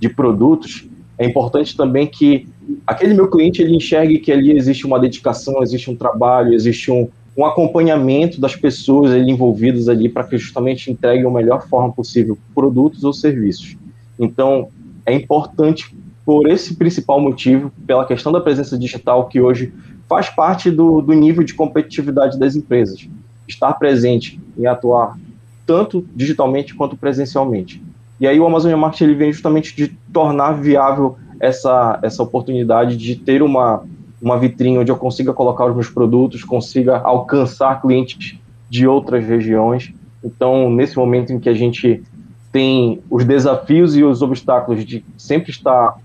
de 0.00 0.08
produtos, 0.08 0.86
é 1.16 1.24
importante 1.24 1.76
também 1.76 2.06
que 2.06 2.48
aquele 2.86 3.14
meu 3.14 3.28
cliente 3.30 3.62
ele 3.62 3.76
enxergue 3.76 4.18
que 4.18 4.32
ali 4.32 4.52
existe 4.52 4.84
uma 4.84 4.98
dedicação, 4.98 5.62
existe 5.62 5.90
um 5.90 5.96
trabalho, 5.96 6.52
existe 6.52 6.90
um, 6.90 7.08
um 7.36 7.46
acompanhamento 7.46 8.40
das 8.40 8.56
pessoas 8.56 9.12
ali 9.12 9.30
envolvidas 9.30 9.88
ali 9.88 10.08
para 10.08 10.24
que 10.24 10.36
justamente 10.36 10.90
entreguem 10.90 11.24
a 11.24 11.30
melhor 11.30 11.66
forma 11.68 11.92
possível 11.92 12.36
produtos 12.54 13.04
ou 13.04 13.12
serviços. 13.12 13.76
Então, 14.18 14.68
é 15.06 15.14
importante 15.14 15.94
por 16.24 16.48
esse 16.48 16.74
principal 16.74 17.20
motivo, 17.20 17.72
pela 17.86 18.04
questão 18.04 18.30
da 18.30 18.40
presença 18.40 18.76
digital 18.76 19.28
que 19.28 19.40
hoje 19.40 19.72
faz 20.08 20.28
parte 20.28 20.70
do, 20.70 21.00
do 21.00 21.12
nível 21.12 21.42
de 21.44 21.54
competitividade 21.54 22.38
das 22.38 22.56
empresas. 22.56 23.08
Estar 23.48 23.72
presente 23.74 24.40
e 24.56 24.66
atuar 24.66 25.18
tanto 25.66 26.06
digitalmente 26.14 26.74
quanto 26.74 26.96
presencialmente. 26.96 27.82
E 28.20 28.26
aí 28.26 28.38
o 28.38 28.46
Amazônia 28.46 28.76
Marketing 28.76 29.04
ele 29.04 29.14
vem 29.14 29.32
justamente 29.32 29.74
de 29.74 29.88
tornar 30.12 30.52
viável 30.52 31.16
essa, 31.40 31.98
essa 32.02 32.22
oportunidade 32.22 32.96
de 32.96 33.16
ter 33.16 33.42
uma, 33.42 33.84
uma 34.20 34.38
vitrine 34.38 34.78
onde 34.78 34.90
eu 34.90 34.96
consiga 34.96 35.32
colocar 35.32 35.66
os 35.66 35.74
meus 35.74 35.88
produtos, 35.88 36.42
consiga 36.42 36.98
alcançar 36.98 37.80
clientes 37.80 38.36
de 38.68 38.86
outras 38.86 39.24
regiões. 39.24 39.92
Então, 40.22 40.70
nesse 40.70 40.96
momento 40.96 41.32
em 41.32 41.38
que 41.38 41.48
a 41.48 41.54
gente 41.54 42.02
tem 42.50 43.00
os 43.10 43.24
desafios 43.24 43.96
e 43.96 44.02
os 44.02 44.20
obstáculos 44.22 44.84
de 44.84 45.04
sempre 45.16 45.50
estar 45.50 45.96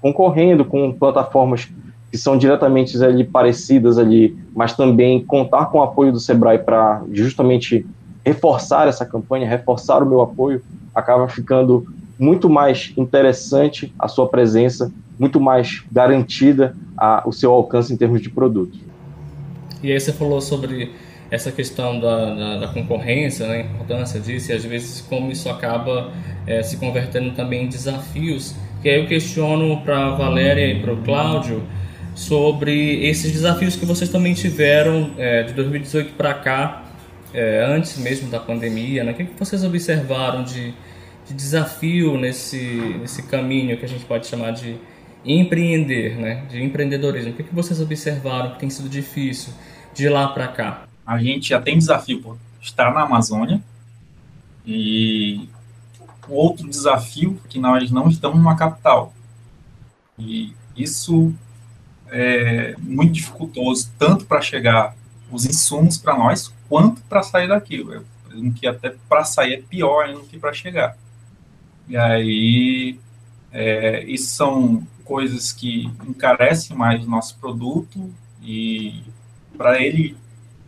concorrendo 0.00 0.64
com 0.64 0.92
plataformas 0.92 1.68
que 2.10 2.18
são 2.18 2.36
diretamente 2.36 3.02
ali 3.02 3.24
parecidas 3.24 3.98
ali, 3.98 4.36
mas 4.54 4.74
também 4.74 5.24
contar 5.24 5.66
com 5.66 5.78
o 5.78 5.82
apoio 5.82 6.12
do 6.12 6.18
Sebrae 6.18 6.58
para 6.58 7.02
justamente 7.12 7.86
reforçar 8.24 8.88
essa 8.88 9.06
campanha, 9.06 9.48
reforçar 9.48 10.02
o 10.02 10.06
meu 10.06 10.20
apoio, 10.20 10.62
acaba 10.94 11.28
ficando 11.28 11.86
muito 12.18 12.50
mais 12.50 12.92
interessante 12.96 13.94
a 13.98 14.08
sua 14.08 14.28
presença, 14.28 14.92
muito 15.18 15.40
mais 15.40 15.82
garantida 15.90 16.74
a, 16.96 17.22
o 17.24 17.32
seu 17.32 17.52
alcance 17.52 17.92
em 17.92 17.96
termos 17.96 18.20
de 18.20 18.28
produto. 18.28 18.78
E 19.82 19.90
aí 19.90 19.98
você 19.98 20.12
falou 20.12 20.40
sobre 20.40 20.92
essa 21.30 21.52
questão 21.52 21.98
da, 21.98 22.34
da, 22.34 22.56
da 22.58 22.68
concorrência, 22.68 23.46
né, 23.46 23.54
a 23.54 23.60
importância 23.60 24.20
disso, 24.20 24.50
e 24.50 24.54
às 24.54 24.64
vezes 24.64 25.00
como 25.00 25.30
isso 25.30 25.48
acaba 25.48 26.10
é, 26.46 26.62
se 26.62 26.76
convertendo 26.76 27.30
também 27.30 27.64
em 27.64 27.68
desafios, 27.68 28.54
que 28.82 28.88
aí 28.88 29.00
eu 29.00 29.06
questiono 29.06 29.80
para 29.82 30.08
a 30.08 30.10
Valéria 30.10 30.66
e 30.66 30.80
para 30.80 30.92
o 30.92 30.96
Cláudio 30.98 31.62
sobre 32.20 33.06
esses 33.06 33.32
desafios 33.32 33.76
que 33.76 33.86
vocês 33.86 34.10
também 34.10 34.34
tiveram 34.34 35.10
é, 35.16 35.42
de 35.42 35.54
2018 35.54 36.12
para 36.12 36.34
cá, 36.34 36.84
é, 37.32 37.64
antes 37.64 37.96
mesmo 37.96 38.28
da 38.28 38.38
pandemia, 38.38 39.02
né? 39.02 39.12
o 39.12 39.14
que, 39.14 39.24
que 39.24 39.38
vocês 39.38 39.64
observaram 39.64 40.44
de, 40.44 40.74
de 41.26 41.32
desafio 41.32 42.18
nesse, 42.18 42.58
nesse 43.00 43.22
caminho 43.22 43.74
que 43.78 43.86
a 43.86 43.88
gente 43.88 44.04
pode 44.04 44.26
chamar 44.26 44.50
de 44.50 44.76
empreender, 45.24 46.16
né? 46.16 46.44
de 46.50 46.62
empreendedorismo? 46.62 47.30
O 47.30 47.34
que, 47.34 47.42
que 47.42 47.54
vocês 47.54 47.80
observaram 47.80 48.50
que 48.52 48.58
tem 48.58 48.68
sido 48.68 48.90
difícil 48.90 49.54
de 49.94 50.06
lá 50.06 50.28
para 50.28 50.48
cá? 50.48 50.84
A 51.06 51.16
gente 51.16 51.48
já 51.48 51.60
tem 51.60 51.78
desafio 51.78 52.20
por 52.20 52.36
estar 52.60 52.92
na 52.92 53.00
Amazônia 53.00 53.62
e 54.66 55.48
outro 56.28 56.68
desafio 56.68 57.40
que 57.48 57.58
nós 57.58 57.90
não 57.90 58.10
estamos 58.10 58.36
numa 58.36 58.56
capital. 58.56 59.14
E 60.18 60.52
isso 60.76 61.32
é 62.10 62.74
muito 62.78 63.12
dificultoso, 63.12 63.90
tanto 63.98 64.26
para 64.26 64.40
chegar 64.40 64.96
os 65.30 65.46
insumos 65.46 65.96
para 65.96 66.16
nós, 66.16 66.52
quanto 66.68 67.00
para 67.02 67.22
sair 67.22 67.48
daqui. 67.48 67.76
Eu 67.76 68.04
presumo 68.26 68.52
que 68.52 68.66
até 68.66 68.94
para 69.08 69.24
sair 69.24 69.54
é 69.54 69.62
pior 69.62 70.04
ainda 70.04 70.20
do 70.20 70.26
que 70.26 70.38
para 70.38 70.52
chegar. 70.52 70.96
E 71.88 71.96
aí, 71.96 72.98
é, 73.52 74.04
isso 74.04 74.34
são 74.34 74.86
coisas 75.04 75.52
que 75.52 75.90
encarecem 76.06 76.76
mais 76.76 77.04
o 77.04 77.10
nosso 77.10 77.36
produto 77.38 78.12
e 78.42 79.02
para 79.56 79.82
ele 79.82 80.16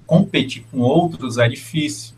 competir 0.06 0.66
com 0.70 0.80
outros 0.80 1.38
é 1.38 1.49
difícil. 1.49 2.14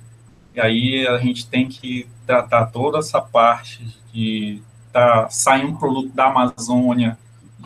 E 0.54 0.60
aí 0.60 1.06
a 1.06 1.18
gente 1.18 1.46
tem 1.46 1.68
que 1.68 2.08
tratar 2.26 2.66
toda 2.66 2.98
essa 2.98 3.20
parte 3.20 3.86
de 4.12 4.62
tá, 4.92 5.28
sair 5.28 5.64
um 5.64 5.76
produto 5.76 6.12
da 6.14 6.26
Amazônia, 6.26 7.18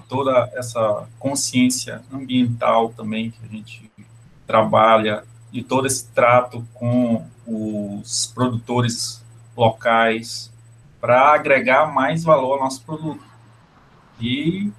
toda 0.09 0.51
essa 0.55 1.07
consciência 1.19 2.03
ambiental 2.13 2.91
também 2.91 3.31
que 3.31 3.39
a 3.45 3.49
gente 3.49 3.91
trabalha, 4.47 5.25
e 5.53 5.63
todo 5.63 5.87
esse 5.87 6.07
trato 6.09 6.67
com 6.75 7.25
os 7.47 8.27
produtores 8.35 9.25
locais, 9.57 10.53
para 11.01 11.33
agregar 11.33 11.93
mais 11.93 12.25
valor 12.25 12.55
ao 12.55 12.61
nosso 12.61 12.83
produto. 12.83 13.23
E 14.21 14.71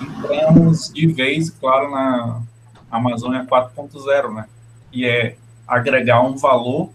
entramos 0.00 0.92
de 0.92 1.06
vez, 1.06 1.50
claro, 1.50 1.90
na 1.90 2.42
Amazônia 2.90 3.44
4.0, 3.44 4.32
né? 4.32 4.46
E 4.92 5.06
é 5.06 5.36
agregar 5.66 6.22
um 6.22 6.36
valor 6.36 6.90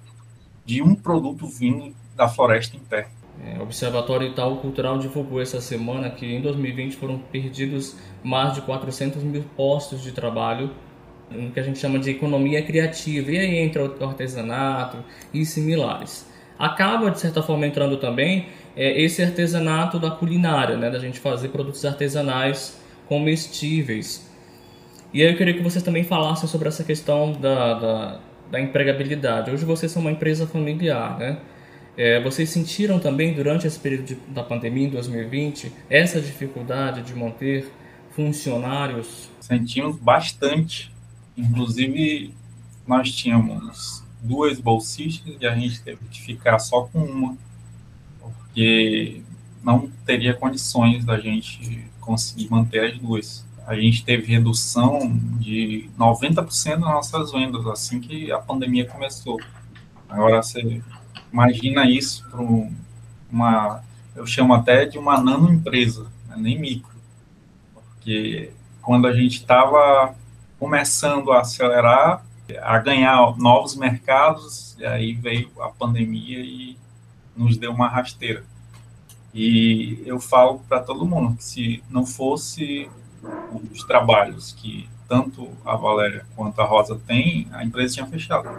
de 0.65 0.81
um 0.81 0.95
produto 0.95 1.45
vindo 1.47 1.93
da 2.15 2.27
floresta 2.29 2.77
pé. 2.89 3.09
É, 3.43 3.61
Observatório 3.61 4.27
Itaú 4.27 4.57
Cultural 4.57 4.99
divulgou 4.99 5.41
essa 5.41 5.59
semana 5.59 6.09
que 6.11 6.25
em 6.25 6.41
2020 6.41 6.95
foram 6.95 7.17
perdidos 7.17 7.97
mais 8.23 8.53
de 8.53 8.61
400 8.61 9.23
mil 9.23 9.43
postos 9.55 10.03
de 10.03 10.11
trabalho 10.11 10.69
no 11.31 11.49
que 11.51 11.59
a 11.59 11.63
gente 11.63 11.79
chama 11.79 11.97
de 11.97 12.11
economia 12.11 12.61
criativa, 12.61 13.31
e 13.31 13.39
aí 13.39 13.57
entra 13.57 13.85
o 13.85 14.05
artesanato 14.05 14.97
e 15.33 15.45
similares. 15.45 16.29
Acaba, 16.59 17.09
de 17.09 17.19
certa 17.19 17.41
forma, 17.41 17.65
entrando 17.65 17.97
também 17.97 18.47
é, 18.75 19.01
esse 19.01 19.23
artesanato 19.23 19.97
da 19.97 20.11
culinária, 20.11 20.77
né, 20.77 20.89
da 20.89 20.99
gente 20.99 21.19
fazer 21.19 21.47
produtos 21.47 21.83
artesanais 21.85 22.79
comestíveis. 23.07 24.29
E 25.13 25.23
aí 25.23 25.31
eu 25.31 25.37
queria 25.37 25.53
que 25.53 25.63
vocês 25.63 25.83
também 25.83 26.03
falassem 26.03 26.47
sobre 26.47 26.67
essa 26.67 26.83
questão 26.83 27.31
da, 27.33 27.73
da, 27.73 28.19
da 28.51 28.61
empregabilidade. 28.61 29.51
Hoje 29.51 29.65
vocês 29.65 29.91
são 29.91 30.01
uma 30.01 30.11
empresa 30.11 30.45
familiar, 30.45 31.17
né? 31.17 31.39
É, 31.97 32.21
vocês 32.21 32.49
sentiram 32.49 32.99
também 32.99 33.33
durante 33.33 33.67
esse 33.67 33.77
período 33.77 34.05
de, 34.05 34.15
da 34.29 34.43
pandemia 34.43 34.87
em 34.87 34.89
2020 34.89 35.71
essa 35.89 36.21
dificuldade 36.21 37.01
de 37.01 37.13
manter 37.13 37.71
funcionários? 38.11 39.29
Sentimos 39.39 39.97
bastante. 39.97 40.91
Inclusive, 41.35 42.33
nós 42.87 43.11
tínhamos 43.11 44.03
duas 44.21 44.59
bolsistas 44.59 45.35
e 45.39 45.45
a 45.45 45.55
gente 45.55 45.81
teve 45.81 45.99
que 46.09 46.21
ficar 46.21 46.59
só 46.59 46.83
com 46.83 46.99
uma 46.99 47.37
porque 48.19 49.21
não 49.63 49.89
teria 50.05 50.33
condições 50.33 51.03
da 51.05 51.19
gente 51.19 51.85
conseguir 51.99 52.49
manter 52.49 52.91
as 52.91 52.97
duas. 52.99 53.45
A 53.65 53.75
gente 53.75 54.03
teve 54.03 54.25
redução 54.25 55.17
de 55.39 55.89
90% 55.97 56.45
das 56.71 56.79
nossas 56.79 57.31
vendas 57.31 57.65
assim 57.67 57.99
que 57.99 58.31
a 58.31 58.39
pandemia 58.39 58.85
começou. 58.85 59.39
Agora 60.09 60.41
você 60.41 60.81
imagina 61.31 61.89
isso 61.89 62.27
para 62.29 62.41
uma, 63.31 63.83
eu 64.15 64.25
chamo 64.25 64.53
até 64.53 64.85
de 64.85 64.97
uma 64.97 65.21
nano 65.21 65.51
empresa, 65.51 66.11
né, 66.27 66.35
nem 66.37 66.59
micro, 66.59 66.91
porque 67.73 68.51
quando 68.81 69.07
a 69.07 69.13
gente 69.13 69.37
estava 69.37 70.15
começando 70.59 71.31
a 71.31 71.41
acelerar, 71.41 72.23
a 72.61 72.77
ganhar 72.79 73.37
novos 73.37 73.75
mercados, 73.75 74.77
aí 74.81 75.13
veio 75.13 75.49
a 75.61 75.69
pandemia 75.69 76.39
e 76.39 76.77
nos 77.35 77.57
deu 77.57 77.71
uma 77.71 77.87
rasteira. 77.87 78.43
E 79.33 80.03
eu 80.05 80.19
falo 80.19 80.59
para 80.67 80.81
todo 80.81 81.05
mundo 81.05 81.37
que 81.37 81.43
se 81.43 81.83
não 81.89 82.05
fosse 82.05 82.89
os 83.71 83.83
trabalhos 83.85 84.51
que 84.51 84.89
tanto 85.07 85.49
a 85.65 85.75
Valéria 85.75 86.25
quanto 86.35 86.59
a 86.61 86.65
Rosa 86.65 86.99
têm, 87.07 87.47
a 87.51 87.63
empresa 87.63 87.95
tinha 87.95 88.07
fechado. 88.07 88.49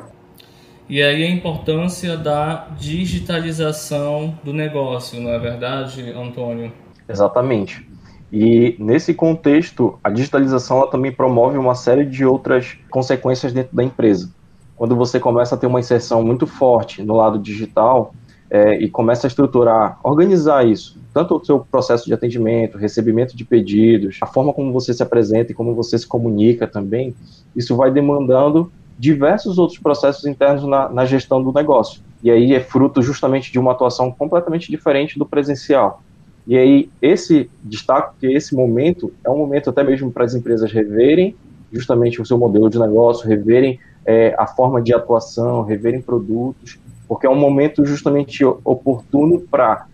E 0.88 1.02
aí 1.02 1.24
a 1.24 1.30
importância 1.30 2.16
da 2.16 2.68
digitalização 2.78 4.38
do 4.44 4.52
negócio, 4.52 5.20
não 5.20 5.30
é 5.30 5.38
verdade, 5.38 6.10
Antônio? 6.10 6.72
Exatamente. 7.08 7.86
E 8.32 8.76
nesse 8.78 9.14
contexto, 9.14 9.98
a 10.02 10.10
digitalização 10.10 10.78
ela 10.78 10.90
também 10.90 11.12
promove 11.12 11.58
uma 11.58 11.74
série 11.74 12.04
de 12.04 12.24
outras 12.24 12.78
consequências 12.90 13.52
dentro 13.52 13.74
da 13.76 13.84
empresa. 13.84 14.30
Quando 14.76 14.96
você 14.96 15.20
começa 15.20 15.54
a 15.54 15.58
ter 15.58 15.66
uma 15.66 15.80
inserção 15.80 16.22
muito 16.22 16.46
forte 16.46 17.02
no 17.02 17.16
lado 17.16 17.38
digital, 17.38 18.14
é, 18.52 18.76
e 18.78 18.90
começa 18.90 19.26
a 19.26 19.28
estruturar, 19.28 19.98
organizar 20.04 20.66
isso, 20.66 21.00
tanto 21.14 21.36
o 21.36 21.42
seu 21.42 21.60
processo 21.60 22.04
de 22.04 22.12
atendimento, 22.12 22.76
recebimento 22.76 23.34
de 23.34 23.46
pedidos, 23.46 24.18
a 24.20 24.26
forma 24.26 24.52
como 24.52 24.70
você 24.70 24.92
se 24.92 25.02
apresenta 25.02 25.52
e 25.52 25.54
como 25.54 25.74
você 25.74 25.96
se 25.96 26.06
comunica 26.06 26.66
também, 26.66 27.14
isso 27.56 27.74
vai 27.74 27.90
demandando 27.90 28.70
diversos 28.99 29.58
outros 29.58 29.78
processos 29.78 30.25
internos 30.26 30.64
na, 30.64 30.88
na 30.88 31.04
gestão 31.04 31.42
do 31.42 31.52
negócio. 31.52 32.00
E 32.22 32.30
aí 32.30 32.54
é 32.54 32.61
fruto 32.61 33.02
justamente 33.02 33.50
de 33.50 33.58
uma 33.58 33.72
atuação 33.72 34.11
completamente 34.11 34.70
diferente 34.70 35.18
do 35.18 35.26
presencial. 35.26 36.02
E 36.46 36.56
aí 36.56 36.90
esse 37.00 37.50
destaque 37.62 38.14
que 38.20 38.26
esse 38.26 38.54
momento 38.54 39.12
é 39.25 39.30
um 39.30 39.38
momento 39.38 39.70
até 39.70 39.82
mesmo 39.82 40.11
para 40.11 40.25
as 40.25 40.34
empresas 40.34 40.70
reverem 40.72 41.34
justamente 41.72 42.20
o 42.20 42.26
seu 42.26 42.37
modelo 42.37 42.68
de 42.68 42.78
negócio, 42.78 43.28
reverem 43.28 43.80
é, 44.04 44.34
a 44.38 44.46
forma 44.46 44.82
de 44.82 44.92
atuação, 44.92 45.62
reverem 45.62 46.00
produtos 46.00 46.78
porque 47.12 47.26
é 47.26 47.30
um 47.30 47.38
momento 47.38 47.84
justamente 47.84 48.42
oportuno 48.42 49.38
para 49.38 49.87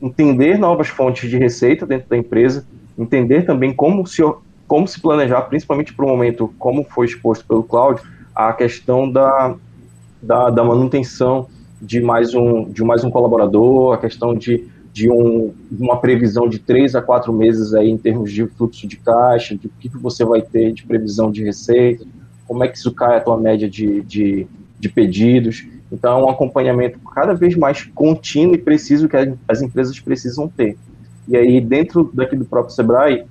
entender 0.00 0.58
novas 0.58 0.88
fontes 0.88 1.28
de 1.28 1.36
receita 1.36 1.84
dentro 1.84 2.08
da 2.08 2.16
empresa, 2.16 2.66
entender 2.98 3.44
também 3.44 3.74
como 3.74 4.06
se, 4.06 4.22
como 4.70 4.86
se 4.86 5.00
planejar, 5.00 5.42
principalmente 5.42 5.92
para 5.92 6.06
o 6.06 6.08
momento, 6.08 6.54
como 6.56 6.84
foi 6.84 7.04
exposto 7.04 7.44
pelo 7.44 7.64
Cláudio, 7.64 8.04
a 8.32 8.52
questão 8.52 9.10
da, 9.10 9.56
da, 10.22 10.48
da, 10.48 10.62
manutenção 10.62 11.48
de 11.82 12.00
mais, 12.00 12.36
um, 12.36 12.70
de 12.70 12.84
mais 12.84 13.02
um 13.02 13.10
colaborador, 13.10 13.94
a 13.94 13.98
questão 13.98 14.32
de, 14.32 14.68
de 14.92 15.10
um, 15.10 15.52
uma 15.72 15.96
previsão 15.96 16.48
de 16.48 16.60
três 16.60 16.94
a 16.94 17.02
quatro 17.02 17.32
meses 17.32 17.74
aí 17.74 17.90
em 17.90 17.98
termos 17.98 18.30
de 18.30 18.46
fluxo 18.46 18.86
de 18.86 18.96
caixa, 18.98 19.56
de 19.56 19.66
o 19.66 19.72
que, 19.80 19.88
que 19.88 19.98
você 19.98 20.24
vai 20.24 20.40
ter 20.40 20.72
de 20.72 20.86
previsão 20.86 21.32
de 21.32 21.42
receita, 21.42 22.06
como 22.46 22.62
é 22.62 22.68
que 22.68 22.78
isso 22.78 22.94
cai 22.94 23.16
a 23.16 23.20
tua 23.20 23.36
média 23.36 23.68
de, 23.68 24.02
de, 24.02 24.46
de 24.78 24.88
pedidos. 24.88 25.66
Então, 25.90 26.20
é 26.20 26.22
um 26.22 26.28
acompanhamento 26.28 27.00
cada 27.12 27.34
vez 27.34 27.56
mais 27.56 27.82
contínuo 27.92 28.54
e 28.54 28.58
preciso 28.58 29.08
que 29.08 29.16
as 29.48 29.62
empresas 29.62 29.98
precisam 29.98 30.46
ter. 30.46 30.78
E 31.26 31.36
aí, 31.36 31.60
dentro 31.60 32.08
daqui 32.14 32.36
do 32.36 32.44
próprio 32.44 32.72
Sebrae, 32.72 33.26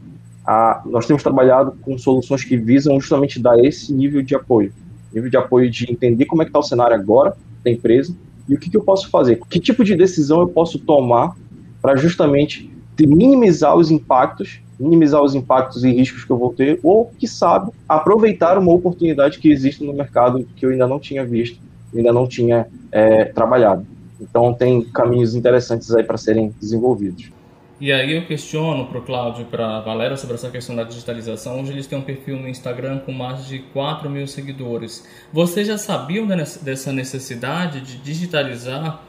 a, 0.50 0.82
nós 0.84 1.06
temos 1.06 1.22
trabalhado 1.22 1.74
com 1.84 1.96
soluções 1.96 2.44
que 2.44 2.58
visam 2.58 3.00
justamente 3.00 3.40
dar 3.40 3.64
esse 3.64 3.94
nível 3.94 4.24
de 4.24 4.34
apoio. 4.34 4.74
Nível 5.14 5.30
de 5.30 5.38
apoio 5.38 5.70
de 5.70 5.92
entender 5.92 6.26
como 6.26 6.42
é 6.42 6.46
que 6.46 6.50
está 6.50 6.58
o 6.58 6.64
cenário 6.64 6.96
agora 6.96 7.38
da 7.64 7.70
empresa 7.70 8.16
e 8.48 8.56
o 8.56 8.60
que, 8.60 8.68
que 8.68 8.76
eu 8.76 8.82
posso 8.82 9.12
fazer. 9.12 9.40
Que 9.48 9.60
tipo 9.60 9.84
de 9.84 9.96
decisão 9.96 10.42
eu 10.42 10.48
posso 10.48 10.80
tomar 10.80 11.36
para 11.80 11.96
justamente 11.96 12.68
minimizar 13.00 13.78
os 13.78 13.92
impactos, 13.92 14.60
minimizar 14.80 15.22
os 15.22 15.36
impactos 15.36 15.84
e 15.84 15.92
riscos 15.92 16.26
que 16.26 16.32
eu 16.32 16.38
vou 16.38 16.52
ter, 16.52 16.80
ou, 16.82 17.12
que 17.20 17.28
sabe, 17.28 17.72
aproveitar 17.88 18.58
uma 18.58 18.74
oportunidade 18.74 19.38
que 19.38 19.52
existe 19.52 19.84
no 19.84 19.94
mercado 19.94 20.46
que 20.56 20.66
eu 20.66 20.72
ainda 20.72 20.88
não 20.88 21.00
tinha 21.00 21.24
visto 21.24 21.60
ainda 21.96 22.12
não 22.12 22.28
tinha 22.28 22.68
é, 22.92 23.26
trabalhado. 23.26 23.86
Então 24.20 24.54
tem 24.54 24.82
caminhos 24.82 25.34
interessantes 25.36 25.94
aí 25.94 26.04
para 26.04 26.18
serem 26.18 26.54
desenvolvidos. 26.60 27.32
E 27.82 27.94
aí 27.94 28.14
eu 28.14 28.26
questiono 28.26 28.88
para 28.88 29.00
o 29.00 29.02
Cláudio 29.02 29.44
e 29.44 29.46
para 29.46 29.78
a 29.78 29.80
Valéria 29.80 30.18
sobre 30.18 30.36
essa 30.36 30.50
questão 30.50 30.76
da 30.76 30.84
digitalização. 30.84 31.62
Hoje 31.62 31.72
eles 31.72 31.88
têm 31.88 31.98
um 31.98 32.02
perfil 32.02 32.36
no 32.36 32.46
Instagram 32.46 33.00
com 33.00 33.14
mais 33.14 33.48
de 33.48 33.60
4 33.60 34.10
mil 34.10 34.28
seguidores. 34.28 35.08
Vocês 35.32 35.66
já 35.66 35.78
sabiam 35.78 36.28
dessa 36.28 36.92
necessidade 36.92 37.80
de 37.80 37.98
digitalizar 38.00 39.02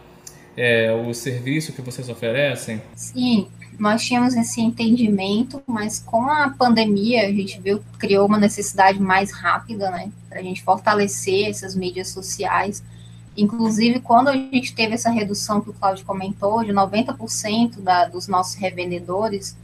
é, 0.56 0.92
o 0.92 1.12
serviço 1.12 1.72
que 1.72 1.82
vocês 1.82 2.08
oferecem? 2.08 2.80
Sim, 2.94 3.48
nós 3.76 4.04
tínhamos 4.04 4.36
esse 4.36 4.60
entendimento, 4.60 5.60
mas 5.66 5.98
com 5.98 6.30
a 6.30 6.50
pandemia 6.50 7.26
a 7.26 7.32
gente 7.32 7.60
viu 7.60 7.82
criou 7.98 8.24
uma 8.24 8.38
necessidade 8.38 9.00
mais 9.00 9.32
rápida, 9.32 9.90
né, 9.90 10.12
para 10.28 10.38
a 10.38 10.42
gente 10.44 10.62
fortalecer 10.62 11.48
essas 11.48 11.74
mídias 11.74 12.10
sociais. 12.10 12.84
Inclusive, 13.40 14.00
quando 14.00 14.28
a 14.28 14.32
gente 14.34 14.74
teve 14.74 14.94
essa 14.94 15.08
redução 15.08 15.62
que 15.62 15.70
o 15.70 15.72
Claudio 15.72 16.04
comentou, 16.04 16.62
de 16.62 16.72
90% 16.72 17.80
da, 17.80 18.04
dos 18.04 18.28
nossos 18.28 18.54
revendedores, 18.54 19.56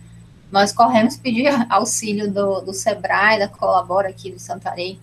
nós 0.50 0.72
corremos 0.72 1.18
pedir 1.18 1.48
auxílio 1.68 2.32
do, 2.32 2.62
do 2.62 2.72
Sebrae, 2.72 3.38
da 3.38 3.48
Colabora 3.48 4.08
aqui 4.08 4.30
do 4.30 4.38
Santarém, 4.38 4.98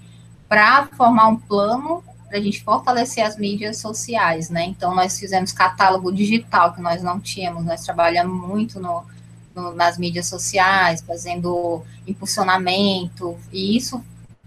para 0.50 0.88
formar 0.88 1.28
um 1.28 1.36
plano 1.36 2.04
para 2.28 2.40
a 2.40 2.42
gente 2.42 2.64
fortalecer 2.64 3.24
as 3.24 3.38
mídias 3.38 3.78
sociais, 3.78 4.50
né? 4.50 4.66
Então, 4.66 4.96
nós 4.96 5.20
fizemos 5.20 5.52
catálogo 5.52 6.12
digital, 6.12 6.74
que 6.74 6.82
nós 6.82 7.04
não 7.04 7.20
tínhamos, 7.20 7.64
nós 7.64 7.84
trabalhamos 7.84 8.36
muito 8.48 8.80
no, 8.80 9.04
no, 9.54 9.72
nas 9.76 10.00
mídias 10.00 10.26
sociais, 10.26 11.00
fazendo 11.06 11.84
impulsionamento, 12.08 13.38
e 13.52 13.78
isso 13.78 14.04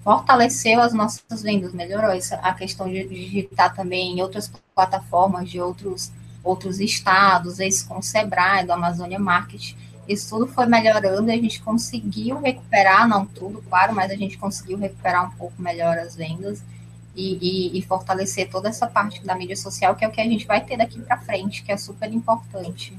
fortaleceu 0.06 0.80
as 0.80 0.92
nossas 0.92 1.42
vendas, 1.42 1.72
melhorou 1.72 2.14
isso, 2.14 2.32
a 2.36 2.54
questão 2.54 2.88
de 2.88 3.08
digitar 3.08 3.74
também 3.74 4.12
em 4.12 4.22
outras 4.22 4.48
plataformas 4.72 5.50
de 5.50 5.60
outros, 5.60 6.12
outros 6.44 6.78
estados, 6.78 7.58
esse 7.58 7.84
com 7.84 7.98
o 7.98 8.02
Sebrae, 8.02 8.64
do 8.64 8.72
Amazônia 8.72 9.18
Market, 9.18 9.74
isso 10.06 10.30
tudo 10.30 10.46
foi 10.46 10.66
melhorando 10.66 11.28
e 11.28 11.32
a 11.32 11.36
gente 11.36 11.60
conseguiu 11.60 12.38
recuperar, 12.38 13.08
não 13.08 13.26
tudo, 13.26 13.60
claro, 13.68 13.92
mas 13.96 14.12
a 14.12 14.14
gente 14.14 14.38
conseguiu 14.38 14.78
recuperar 14.78 15.26
um 15.26 15.30
pouco 15.32 15.60
melhor 15.60 15.98
as 15.98 16.14
vendas, 16.14 16.62
e, 17.16 17.72
e, 17.74 17.78
e, 17.78 17.82
fortalecer 17.82 18.48
toda 18.48 18.68
essa 18.68 18.86
parte 18.86 19.24
da 19.24 19.34
mídia 19.34 19.56
social, 19.56 19.96
que 19.96 20.04
é 20.04 20.08
o 20.08 20.12
que 20.12 20.20
a 20.20 20.24
gente 20.24 20.46
vai 20.46 20.60
ter 20.60 20.76
daqui 20.76 21.00
para 21.00 21.16
frente, 21.16 21.64
que 21.64 21.72
é 21.72 21.76
super 21.76 22.12
importante. 22.12 22.96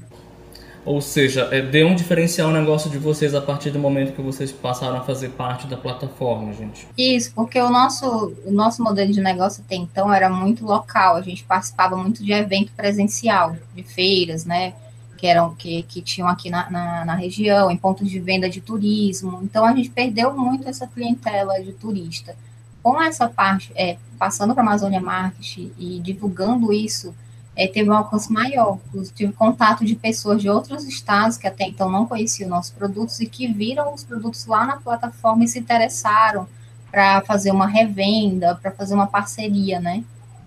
Ou 0.88 1.02
seja, 1.02 1.50
é, 1.52 1.60
deu 1.60 1.86
um 1.86 1.94
diferencial 1.94 2.48
o 2.48 2.52
negócio 2.52 2.88
de 2.88 2.96
vocês 2.96 3.34
a 3.34 3.42
partir 3.42 3.70
do 3.70 3.78
momento 3.78 4.14
que 4.14 4.22
vocês 4.22 4.50
passaram 4.50 4.96
a 4.96 5.02
fazer 5.02 5.28
parte 5.28 5.66
da 5.66 5.76
plataforma, 5.76 6.50
gente. 6.54 6.88
Isso, 6.96 7.30
porque 7.34 7.60
o 7.60 7.68
nosso, 7.68 8.34
o 8.46 8.50
nosso 8.50 8.82
modelo 8.82 9.12
de 9.12 9.20
negócio 9.20 9.62
até 9.62 9.76
então 9.76 10.10
era 10.10 10.30
muito 10.30 10.64
local, 10.64 11.16
a 11.16 11.20
gente 11.20 11.44
participava 11.44 11.94
muito 11.94 12.24
de 12.24 12.32
evento 12.32 12.72
presencial, 12.72 13.54
de 13.74 13.82
feiras, 13.82 14.46
né? 14.46 14.72
Que, 15.18 15.26
eram, 15.26 15.54
que, 15.54 15.82
que 15.82 16.00
tinham 16.00 16.26
aqui 16.26 16.48
na, 16.48 16.70
na, 16.70 17.04
na 17.04 17.14
região, 17.14 17.70
em 17.70 17.76
pontos 17.76 18.08
de 18.08 18.18
venda 18.18 18.48
de 18.48 18.62
turismo. 18.62 19.40
Então 19.42 19.66
a 19.66 19.74
gente 19.74 19.90
perdeu 19.90 20.34
muito 20.34 20.66
essa 20.66 20.86
clientela 20.86 21.62
de 21.62 21.72
turista 21.72 22.34
com 22.82 23.02
essa 23.02 23.28
parte, 23.28 23.70
é, 23.74 23.98
passando 24.18 24.54
para 24.54 24.62
a 24.62 24.66
Amazônia 24.66 25.02
Market 25.02 25.58
e 25.58 26.00
divulgando 26.02 26.72
isso, 26.72 27.14
é, 27.58 27.66
teve 27.66 27.90
um 27.90 27.92
alcance 27.92 28.32
maior. 28.32 28.78
Eu 28.94 29.02
tive 29.12 29.32
contato 29.32 29.84
de 29.84 29.96
pessoas 29.96 30.40
de 30.40 30.48
outros 30.48 30.84
estados 30.84 31.36
que 31.36 31.48
até 31.48 31.64
então 31.64 31.90
não 31.90 32.06
conheciam 32.06 32.48
nossos 32.48 32.70
produtos 32.70 33.18
e 33.18 33.26
que 33.26 33.48
viram 33.52 33.92
os 33.92 34.04
produtos 34.04 34.46
lá 34.46 34.64
na 34.64 34.76
plataforma 34.76 35.42
e 35.42 35.48
se 35.48 35.58
interessaram 35.58 36.46
para 36.88 37.20
fazer 37.22 37.50
uma 37.50 37.66
revenda, 37.66 38.54
para 38.54 38.70
fazer 38.70 38.94
uma 38.94 39.08
parceria, 39.08 39.80
né? 39.80 40.04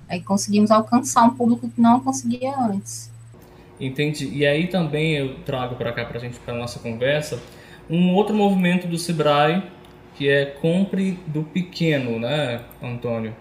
Aí 0.07 0.21
conseguimos 0.21 0.71
alcançar 0.71 1.23
um 1.23 1.31
público 1.31 1.69
que 1.69 1.81
não 1.81 1.99
conseguia 1.99 2.57
antes. 2.57 3.11
Entendi. 3.77 4.29
E 4.29 4.45
aí 4.45 4.67
também 4.67 5.17
eu 5.17 5.35
trago 5.43 5.75
para 5.75 5.91
cá 5.91 6.05
para 6.05 6.17
a 6.17 6.21
gente 6.21 6.39
para 6.39 6.53
nossa 6.53 6.79
conversa 6.79 7.41
um 7.89 8.13
outro 8.15 8.33
movimento 8.33 8.87
do 8.87 8.97
Sebrae 8.97 9.61
que 10.15 10.29
é 10.29 10.45
compre 10.45 11.19
do 11.27 11.43
pequeno, 11.43 12.17
né, 12.17 12.61
Antônio? 12.81 13.35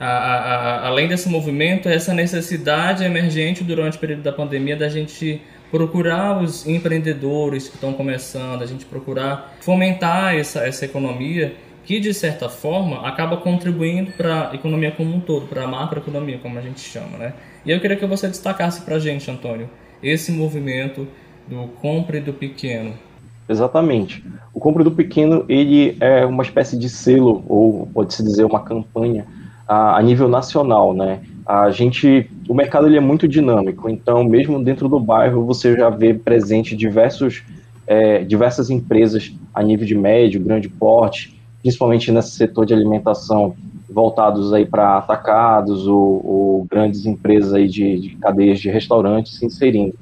A, 0.00 0.06
a, 0.06 0.86
além 0.86 1.06
desse 1.06 1.28
movimento, 1.28 1.86
essa 1.86 2.14
necessidade 2.14 3.04
emergente 3.04 3.62
durante 3.62 3.98
o 3.98 4.00
período 4.00 4.22
da 4.22 4.32
pandemia 4.32 4.74
da 4.74 4.88
gente 4.88 5.42
procurar 5.70 6.42
os 6.42 6.66
empreendedores 6.66 7.68
que 7.68 7.74
estão 7.74 7.92
começando, 7.92 8.62
a 8.62 8.66
gente 8.66 8.86
procurar 8.86 9.56
fomentar 9.60 10.34
essa, 10.34 10.66
essa 10.66 10.86
economia 10.86 11.54
que, 11.84 12.00
de 12.00 12.14
certa 12.14 12.48
forma, 12.48 13.06
acaba 13.06 13.36
contribuindo 13.36 14.10
para 14.12 14.50
a 14.50 14.54
economia 14.54 14.90
como 14.90 15.14
um 15.14 15.20
todo, 15.20 15.46
para 15.46 15.64
a 15.64 15.66
macroeconomia, 15.66 16.38
como 16.38 16.58
a 16.58 16.62
gente 16.62 16.80
chama. 16.80 17.18
Né? 17.18 17.34
E 17.64 17.70
eu 17.70 17.78
queria 17.78 17.96
que 17.96 18.06
você 18.06 18.26
destacasse 18.26 18.82
para 18.82 18.96
a 18.96 18.98
gente, 18.98 19.30
Antônio, 19.30 19.68
esse 20.02 20.32
movimento 20.32 21.06
do 21.46 21.68
compre 21.80 22.20
do 22.20 22.32
pequeno. 22.32 22.94
Exatamente. 23.48 24.24
O 24.54 24.60
Compre 24.60 24.84
do 24.84 24.92
Pequeno, 24.92 25.44
ele 25.48 25.96
é 25.98 26.24
uma 26.24 26.44
espécie 26.44 26.78
de 26.78 26.88
selo, 26.88 27.44
ou 27.48 27.88
pode-se 27.92 28.22
dizer 28.22 28.44
uma 28.44 28.60
campanha 28.60 29.26
a, 29.70 29.98
a, 29.98 30.02
nível 30.02 30.28
nacional, 30.28 30.92
né? 30.92 31.20
A 31.46 31.70
gente, 31.70 32.28
o 32.48 32.54
mercado 32.54 32.88
ele 32.88 32.96
é 32.96 33.00
muito 33.00 33.28
dinâmico, 33.28 33.88
então 33.88 34.24
mesmo 34.24 34.60
dentro 34.60 34.88
do 34.88 34.98
bairro 34.98 35.46
você 35.46 35.76
já 35.76 35.88
vê 35.88 36.12
presente 36.12 36.74
diversos, 36.76 37.44
é, 37.86 38.24
diversas 38.24 38.68
empresas 38.68 39.32
a 39.54 39.62
nível 39.62 39.86
de 39.86 39.94
médio, 39.94 40.42
grande 40.42 40.68
porte, 40.68 41.40
principalmente 41.62 42.10
nesse 42.10 42.32
setor 42.32 42.66
de 42.66 42.74
alimentação, 42.74 43.54
voltados 43.88 44.52
aí 44.52 44.66
para 44.66 44.98
atacados 44.98 45.86
ou, 45.86 46.26
ou, 46.26 46.66
grandes 46.68 47.06
empresas 47.06 47.54
aí 47.54 47.68
de, 47.68 48.00
de 48.00 48.16
cadeias 48.16 48.58
de 48.58 48.68
restaurantes 48.68 49.38
se 49.38 49.46
inserindo. 49.46 49.94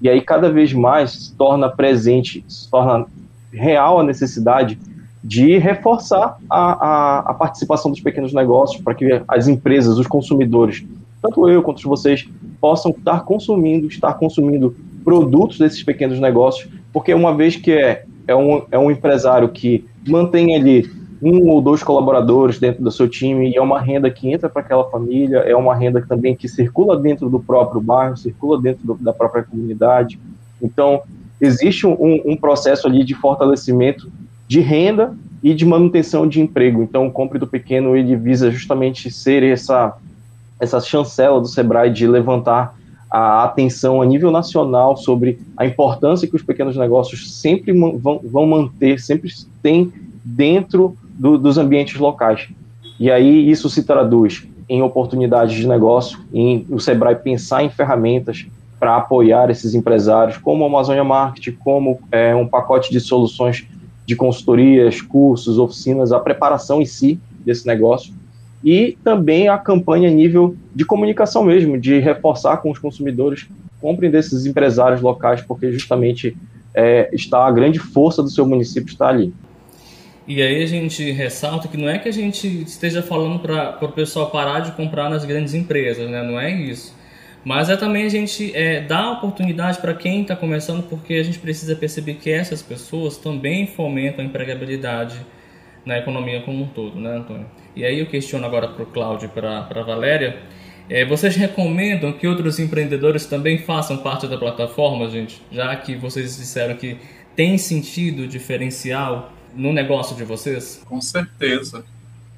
E 0.00 0.08
aí, 0.08 0.20
cada 0.20 0.52
vez 0.52 0.72
mais, 0.72 1.10
se 1.10 1.34
torna 1.34 1.68
presente, 1.68 2.44
se 2.46 2.70
torna 2.70 3.06
real 3.52 3.98
a 3.98 4.04
necessidade 4.04 4.78
de 5.22 5.58
reforçar 5.58 6.38
a, 6.48 6.72
a, 6.72 7.18
a 7.30 7.34
participação 7.34 7.90
dos 7.90 8.00
pequenos 8.00 8.32
negócios 8.32 8.82
para 8.82 8.94
que 8.94 9.22
as 9.28 9.48
empresas, 9.48 9.98
os 9.98 10.06
consumidores, 10.06 10.84
tanto 11.20 11.48
eu 11.48 11.62
quanto 11.62 11.86
vocês, 11.88 12.26
possam 12.60 12.90
estar 12.90 13.24
consumindo, 13.24 13.86
estar 13.86 14.14
consumindo 14.14 14.74
produtos 15.04 15.58
desses 15.58 15.82
pequenos 15.82 16.18
negócios, 16.18 16.70
porque 16.92 17.12
uma 17.12 17.34
vez 17.34 17.56
que 17.56 17.72
é, 17.72 18.04
é, 18.26 18.34
um, 18.34 18.62
é 18.70 18.78
um 18.78 18.90
empresário 18.90 19.48
que 19.48 19.84
mantém 20.06 20.56
ali 20.56 20.90
um 21.22 21.48
ou 21.48 21.60
dois 21.60 21.82
colaboradores 21.82 22.58
dentro 22.58 22.82
do 22.82 22.90
seu 22.90 23.06
time 23.06 23.50
e 23.50 23.56
é 23.56 23.60
uma 23.60 23.80
renda 23.80 24.10
que 24.10 24.32
entra 24.32 24.48
para 24.48 24.62
aquela 24.62 24.88
família, 24.90 25.38
é 25.38 25.54
uma 25.54 25.74
renda 25.74 26.02
também 26.08 26.34
que 26.34 26.48
circula 26.48 26.96
dentro 26.98 27.28
do 27.28 27.38
próprio 27.38 27.80
bairro, 27.80 28.16
circula 28.16 28.60
dentro 28.60 28.86
do, 28.86 28.94
da 28.94 29.12
própria 29.12 29.42
comunidade. 29.42 30.18
Então, 30.62 31.02
existe 31.40 31.86
um, 31.86 32.22
um, 32.24 32.36
processo 32.36 32.86
ali 32.86 33.04
de 33.04 33.14
fortalecimento 33.14 34.10
de 34.50 34.58
renda 34.58 35.16
e 35.44 35.54
de 35.54 35.64
manutenção 35.64 36.26
de 36.26 36.40
emprego. 36.40 36.82
Então, 36.82 37.06
o 37.06 37.10
Compre 37.12 37.38
do 37.38 37.46
Pequeno, 37.46 37.96
ele 37.96 38.16
visa 38.16 38.50
justamente 38.50 39.08
ser 39.08 39.44
essa, 39.44 39.96
essa 40.58 40.80
chancela 40.80 41.40
do 41.40 41.46
Sebrae 41.46 41.88
de 41.88 42.04
levantar 42.04 42.74
a 43.08 43.44
atenção 43.44 44.02
a 44.02 44.04
nível 44.04 44.32
nacional 44.32 44.96
sobre 44.96 45.38
a 45.56 45.64
importância 45.64 46.26
que 46.26 46.34
os 46.34 46.42
pequenos 46.42 46.76
negócios 46.76 47.40
sempre 47.40 47.72
vão, 47.72 48.20
vão 48.24 48.44
manter, 48.44 48.98
sempre 48.98 49.30
têm 49.62 49.92
dentro 50.24 50.96
do, 51.16 51.38
dos 51.38 51.56
ambientes 51.56 52.00
locais. 52.00 52.48
E 52.98 53.08
aí 53.08 53.48
isso 53.48 53.70
se 53.70 53.84
traduz 53.84 54.48
em 54.68 54.82
oportunidades 54.82 55.54
de 55.54 55.68
negócio, 55.68 56.18
em 56.34 56.66
o 56.68 56.80
Sebrae 56.80 57.14
pensar 57.14 57.62
em 57.62 57.70
ferramentas 57.70 58.46
para 58.80 58.96
apoiar 58.96 59.48
esses 59.48 59.76
empresários, 59.76 60.38
como 60.38 60.64
a 60.64 60.66
Amazônia 60.66 61.04
Market, 61.04 61.54
como 61.60 62.00
é, 62.10 62.34
um 62.34 62.48
pacote 62.48 62.90
de 62.90 62.98
soluções 62.98 63.64
de 64.10 64.16
consultorias, 64.16 65.00
cursos, 65.00 65.56
oficinas, 65.56 66.10
a 66.10 66.18
preparação 66.18 66.82
em 66.82 66.84
si 66.84 67.16
desse 67.46 67.64
negócio, 67.64 68.12
e 68.62 68.98
também 69.04 69.48
a 69.48 69.56
campanha 69.56 70.08
a 70.08 70.12
nível 70.12 70.56
de 70.74 70.84
comunicação 70.84 71.44
mesmo, 71.44 71.78
de 71.78 72.00
reforçar 72.00 72.56
com 72.56 72.72
os 72.72 72.78
consumidores, 72.80 73.46
comprem 73.80 74.10
desses 74.10 74.46
empresários 74.46 75.00
locais, 75.00 75.42
porque 75.42 75.70
justamente 75.70 76.36
é, 76.74 77.08
está 77.12 77.46
a 77.46 77.52
grande 77.52 77.78
força 77.78 78.20
do 78.20 78.28
seu 78.28 78.44
município 78.44 78.90
está 78.90 79.06
ali. 79.06 79.32
E 80.26 80.42
aí 80.42 80.60
a 80.60 80.66
gente 80.66 81.08
ressalta 81.12 81.68
que 81.68 81.76
não 81.76 81.88
é 81.88 81.96
que 81.96 82.08
a 82.08 82.12
gente 82.12 82.48
esteja 82.62 83.04
falando 83.04 83.38
para 83.38 83.78
o 83.80 83.92
pessoal 83.92 84.28
parar 84.28 84.58
de 84.58 84.72
comprar 84.72 85.08
nas 85.08 85.24
grandes 85.24 85.54
empresas, 85.54 86.10
né? 86.10 86.20
não 86.24 86.38
é 86.38 86.50
isso. 86.50 86.92
Mas 87.44 87.70
é 87.70 87.76
também 87.76 88.04
a 88.04 88.08
gente 88.08 88.54
é, 88.54 88.82
dar 88.82 89.12
oportunidade 89.12 89.78
para 89.78 89.94
quem 89.94 90.22
está 90.22 90.36
começando, 90.36 90.82
porque 90.82 91.14
a 91.14 91.22
gente 91.22 91.38
precisa 91.38 91.74
perceber 91.74 92.14
que 92.14 92.30
essas 92.30 92.62
pessoas 92.62 93.16
também 93.16 93.66
fomentam 93.66 94.22
a 94.22 94.28
empregabilidade 94.28 95.16
na 95.84 95.98
economia 95.98 96.42
como 96.42 96.64
um 96.64 96.68
todo, 96.68 97.00
né, 97.00 97.16
Antônio? 97.16 97.46
E 97.74 97.84
aí 97.84 97.98
eu 97.98 98.06
questiono 98.06 98.44
agora 98.44 98.68
para 98.68 98.82
o 98.82 98.86
Cláudio 98.86 99.26
e 99.26 99.28
para 99.28 99.60
a 99.70 99.82
Valéria, 99.82 100.38
é, 100.88 101.04
vocês 101.04 101.36
recomendam 101.36 102.12
que 102.12 102.26
outros 102.26 102.58
empreendedores 102.58 103.24
também 103.24 103.58
façam 103.58 103.98
parte 103.98 104.26
da 104.26 104.36
plataforma, 104.36 105.08
gente? 105.08 105.40
Já 105.50 105.74
que 105.76 105.94
vocês 105.94 106.36
disseram 106.36 106.74
que 106.76 106.98
tem 107.34 107.56
sentido 107.56 108.26
diferencial 108.26 109.32
no 109.54 109.72
negócio 109.72 110.16
de 110.16 110.24
vocês? 110.24 110.82
Com 110.86 111.00
certeza. 111.00 111.84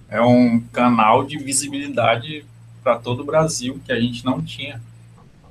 É 0.08 0.20
um 0.20 0.60
canal 0.72 1.24
de 1.24 1.38
visibilidade 1.38 2.44
para 2.84 2.98
todo 2.98 3.20
o 3.20 3.24
Brasil 3.24 3.80
que 3.84 3.90
a 3.92 3.98
gente 3.98 4.24
não 4.24 4.42
tinha. 4.42 4.80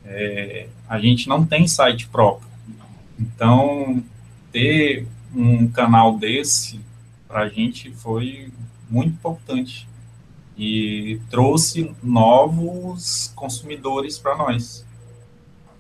É, 0.04 0.68
a 0.88 1.00
gente 1.00 1.28
não 1.28 1.46
tem 1.46 1.68
site 1.68 2.08
próprio. 2.08 2.50
Então, 3.20 4.04
ter 4.52 5.08
um 5.34 5.68
canal 5.68 6.18
desse 6.18 6.80
para 7.28 7.42
a 7.42 7.50
gente 7.50 7.92
foi 7.92 8.52
muito 8.90 9.14
importante 9.14 9.88
e 10.58 11.20
trouxe 11.30 11.96
novos 12.04 13.32
consumidores 13.36 14.18
para 14.18 14.36
nós. 14.36 14.86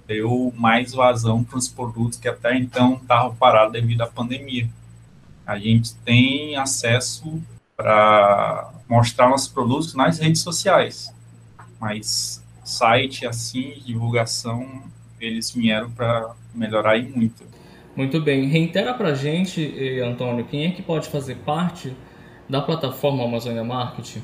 Deu 0.07 0.53
mais 0.55 0.93
vazão 0.93 1.43
para 1.43 1.57
os 1.57 1.67
produtos 1.67 2.17
que 2.17 2.27
até 2.27 2.57
então 2.57 2.95
estavam 2.95 3.35
parados 3.35 3.73
devido 3.73 4.01
à 4.01 4.07
pandemia 4.07 4.69
a 5.51 5.57
gente 5.57 5.95
tem 5.95 6.55
acesso 6.55 7.41
para 7.75 8.71
mostrar 8.87 9.29
nossos 9.29 9.47
produtos 9.47 9.93
nas 9.93 10.19
redes 10.19 10.41
sociais, 10.41 11.13
mas 11.79 12.40
site 12.63 13.25
assim, 13.25 13.73
divulgação, 13.85 14.83
eles 15.19 15.51
vieram 15.51 15.89
para 15.91 16.31
melhorar 16.53 16.97
e 16.97 17.03
muito. 17.03 17.43
Muito 17.95 18.21
bem. 18.21 18.47
Reitera 18.47 18.93
para 18.93 19.09
a 19.09 19.13
gente, 19.13 19.73
eh, 19.77 20.01
Antônio, 20.01 20.45
quem 20.45 20.65
é 20.65 20.71
que 20.71 20.81
pode 20.81 21.09
fazer 21.09 21.35
parte 21.45 21.93
da 22.49 22.61
plataforma 22.61 23.23
Amazônia 23.23 23.63
Marketing? 23.63 24.21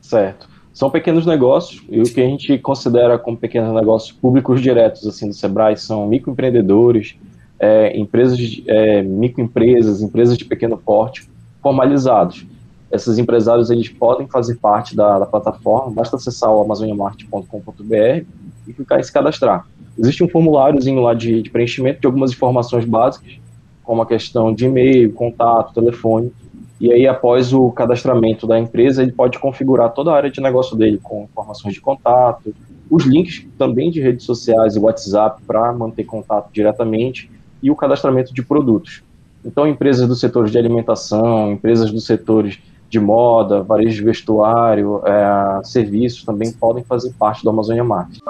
Certo. 0.00 0.48
São 0.72 0.90
pequenos 0.90 1.24
negócios, 1.24 1.82
e 1.88 2.00
o 2.00 2.04
que 2.04 2.20
a 2.20 2.26
gente 2.26 2.58
considera 2.58 3.18
como 3.18 3.36
pequenos 3.36 3.74
negócios 3.74 4.12
públicos 4.12 4.60
diretos 4.60 5.06
assim 5.06 5.28
do 5.28 5.34
Sebrae 5.34 5.76
são 5.76 6.06
microempreendedores, 6.06 7.16
é, 7.58 7.96
empresas, 7.96 8.62
é, 8.66 9.02
microempresas, 9.02 10.02
empresas 10.02 10.36
de 10.36 10.44
pequeno 10.44 10.76
porte 10.76 11.28
formalizados. 11.62 12.46
Esses 12.90 13.18
empresários 13.18 13.70
eles 13.70 13.88
podem 13.88 14.28
fazer 14.28 14.56
parte 14.56 14.94
da, 14.94 15.18
da 15.18 15.26
plataforma, 15.26 15.90
basta 15.90 16.16
acessar 16.16 16.50
o 16.50 16.60
amazoniamart.com.br 16.62 18.24
e 18.66 18.72
clicar 18.72 19.00
em 19.00 19.02
se 19.02 19.12
cadastrar. 19.12 19.66
Existe 19.98 20.22
um 20.22 20.28
formuláriozinho 20.28 21.00
lá 21.00 21.14
de, 21.14 21.42
de 21.42 21.50
preenchimento 21.50 22.00
de 22.00 22.06
algumas 22.06 22.32
informações 22.32 22.84
básicas, 22.84 23.38
como 23.82 24.02
a 24.02 24.06
questão 24.06 24.54
de 24.54 24.66
e-mail, 24.66 25.12
contato, 25.12 25.74
telefone, 25.74 26.32
e 26.78 26.92
aí 26.92 27.06
após 27.06 27.52
o 27.54 27.70
cadastramento 27.70 28.46
da 28.46 28.58
empresa, 28.58 29.02
ele 29.02 29.12
pode 29.12 29.38
configurar 29.38 29.92
toda 29.92 30.12
a 30.12 30.16
área 30.16 30.30
de 30.30 30.40
negócio 30.40 30.76
dele 30.76 31.00
com 31.02 31.24
informações 31.24 31.74
de 31.74 31.80
contato, 31.80 32.54
os 32.90 33.04
links 33.04 33.46
também 33.58 33.90
de 33.90 34.00
redes 34.00 34.26
sociais 34.26 34.76
e 34.76 34.78
WhatsApp 34.78 35.42
para 35.46 35.72
manter 35.72 36.04
contato 36.04 36.50
diretamente 36.52 37.30
e 37.62 37.70
o 37.70 37.76
cadastramento 37.76 38.32
de 38.34 38.42
produtos. 38.42 39.02
Então, 39.44 39.66
empresas 39.66 40.06
do 40.06 40.14
setor 40.14 40.48
de 40.48 40.58
alimentação, 40.58 41.52
empresas 41.52 41.90
do 41.90 42.00
setores 42.00 42.58
de 42.88 43.00
moda, 43.00 43.62
varejo 43.62 43.96
de 43.96 44.04
vestuário, 44.04 45.02
é, 45.04 45.64
serviços 45.64 46.24
também 46.24 46.52
podem 46.52 46.84
fazer 46.84 47.12
parte 47.18 47.42
do 47.42 47.50
Amazônia 47.50 47.84
Market. 47.84 48.20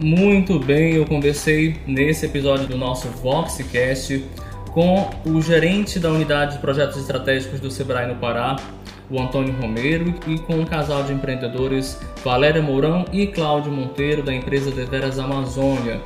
Muito 0.00 0.58
bem, 0.60 0.94
eu 0.94 1.04
conversei 1.06 1.76
nesse 1.86 2.26
episódio 2.26 2.66
do 2.66 2.76
nosso 2.76 3.08
Voxcast 3.08 4.24
com 4.72 5.08
o 5.26 5.40
gerente 5.40 5.98
da 5.98 6.10
unidade 6.10 6.54
de 6.54 6.58
projetos 6.60 6.96
estratégicos 6.96 7.58
do 7.58 7.70
Sebrae 7.70 8.06
no 8.06 8.14
Pará, 8.16 8.56
o 9.10 9.20
Antônio 9.20 9.54
Romero, 9.60 10.14
e 10.26 10.38
com 10.38 10.60
o 10.60 10.66
casal 10.66 11.02
de 11.02 11.12
empreendedores 11.12 12.00
Valéria 12.22 12.62
Mourão 12.62 13.04
e 13.12 13.26
Cláudio 13.26 13.72
Monteiro, 13.72 14.22
da 14.22 14.32
empresa 14.32 14.70
Deveras 14.70 15.18
Amazônia 15.18 16.00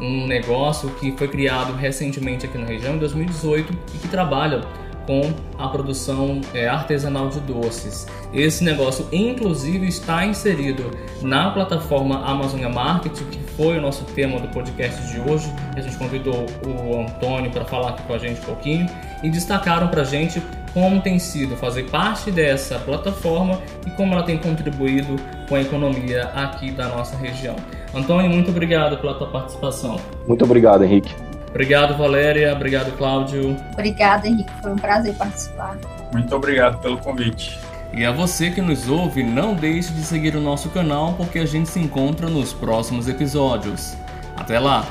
um 0.00 0.26
negócio 0.26 0.90
que 0.90 1.12
foi 1.12 1.28
criado 1.28 1.72
recentemente 1.72 2.46
aqui 2.46 2.58
na 2.58 2.66
região 2.66 2.94
em 2.94 2.98
2018 2.98 3.72
e 3.94 3.98
que 3.98 4.08
trabalha 4.08 4.62
com 5.06 5.32
a 5.58 5.68
produção 5.68 6.40
é, 6.52 6.68
artesanal 6.68 7.28
de 7.28 7.40
doces. 7.40 8.06
Esse 8.32 8.64
negócio, 8.64 9.06
inclusive, 9.12 9.86
está 9.86 10.24
inserido 10.26 10.90
na 11.22 11.50
plataforma 11.50 12.24
Amazônia 12.24 12.68
Marketing, 12.68 13.24
que 13.26 13.38
foi 13.56 13.78
o 13.78 13.80
nosso 13.80 14.04
tema 14.04 14.38
do 14.40 14.48
podcast 14.48 15.12
de 15.12 15.20
hoje. 15.20 15.52
A 15.76 15.80
gente 15.80 15.96
convidou 15.96 16.46
o 16.66 17.00
Antônio 17.00 17.50
para 17.50 17.64
falar 17.64 17.90
aqui 17.90 18.02
com 18.02 18.14
a 18.14 18.18
gente 18.18 18.40
um 18.40 18.44
pouquinho 18.44 18.86
e 19.22 19.30
destacaram 19.30 19.88
para 19.88 20.02
a 20.02 20.04
gente 20.04 20.42
como 20.72 21.00
tem 21.00 21.20
sido 21.20 21.56
fazer 21.56 21.84
parte 21.84 22.32
dessa 22.32 22.78
plataforma 22.80 23.60
e 23.86 23.90
como 23.90 24.12
ela 24.12 24.24
tem 24.24 24.36
contribuído 24.36 25.16
com 25.48 25.54
a 25.54 25.60
economia 25.60 26.24
aqui 26.34 26.72
da 26.72 26.88
nossa 26.88 27.16
região. 27.16 27.54
Antônio, 27.94 28.28
muito 28.28 28.50
obrigado 28.50 28.98
pela 28.98 29.14
tua 29.14 29.28
participação. 29.28 30.00
Muito 30.26 30.44
obrigado, 30.44 30.82
Henrique. 30.82 31.14
Obrigado, 31.54 31.96
Valéria. 31.96 32.52
Obrigado, 32.52 32.90
Cláudio. 32.96 33.56
Obrigada, 33.72 34.26
Henrique. 34.26 34.50
Foi 34.60 34.72
um 34.72 34.76
prazer 34.76 35.14
participar. 35.14 35.76
Muito 36.12 36.34
obrigado 36.34 36.80
pelo 36.80 36.98
convite. 36.98 37.60
E 37.92 38.04
a 38.04 38.10
você 38.10 38.50
que 38.50 38.60
nos 38.60 38.88
ouve, 38.88 39.22
não 39.22 39.54
deixe 39.54 39.92
de 39.92 40.00
seguir 40.00 40.34
o 40.34 40.40
nosso 40.40 40.68
canal 40.70 41.14
porque 41.14 41.38
a 41.38 41.46
gente 41.46 41.68
se 41.68 41.78
encontra 41.78 42.28
nos 42.28 42.52
próximos 42.52 43.06
episódios. 43.06 43.96
Até 44.36 44.58
lá! 44.58 44.84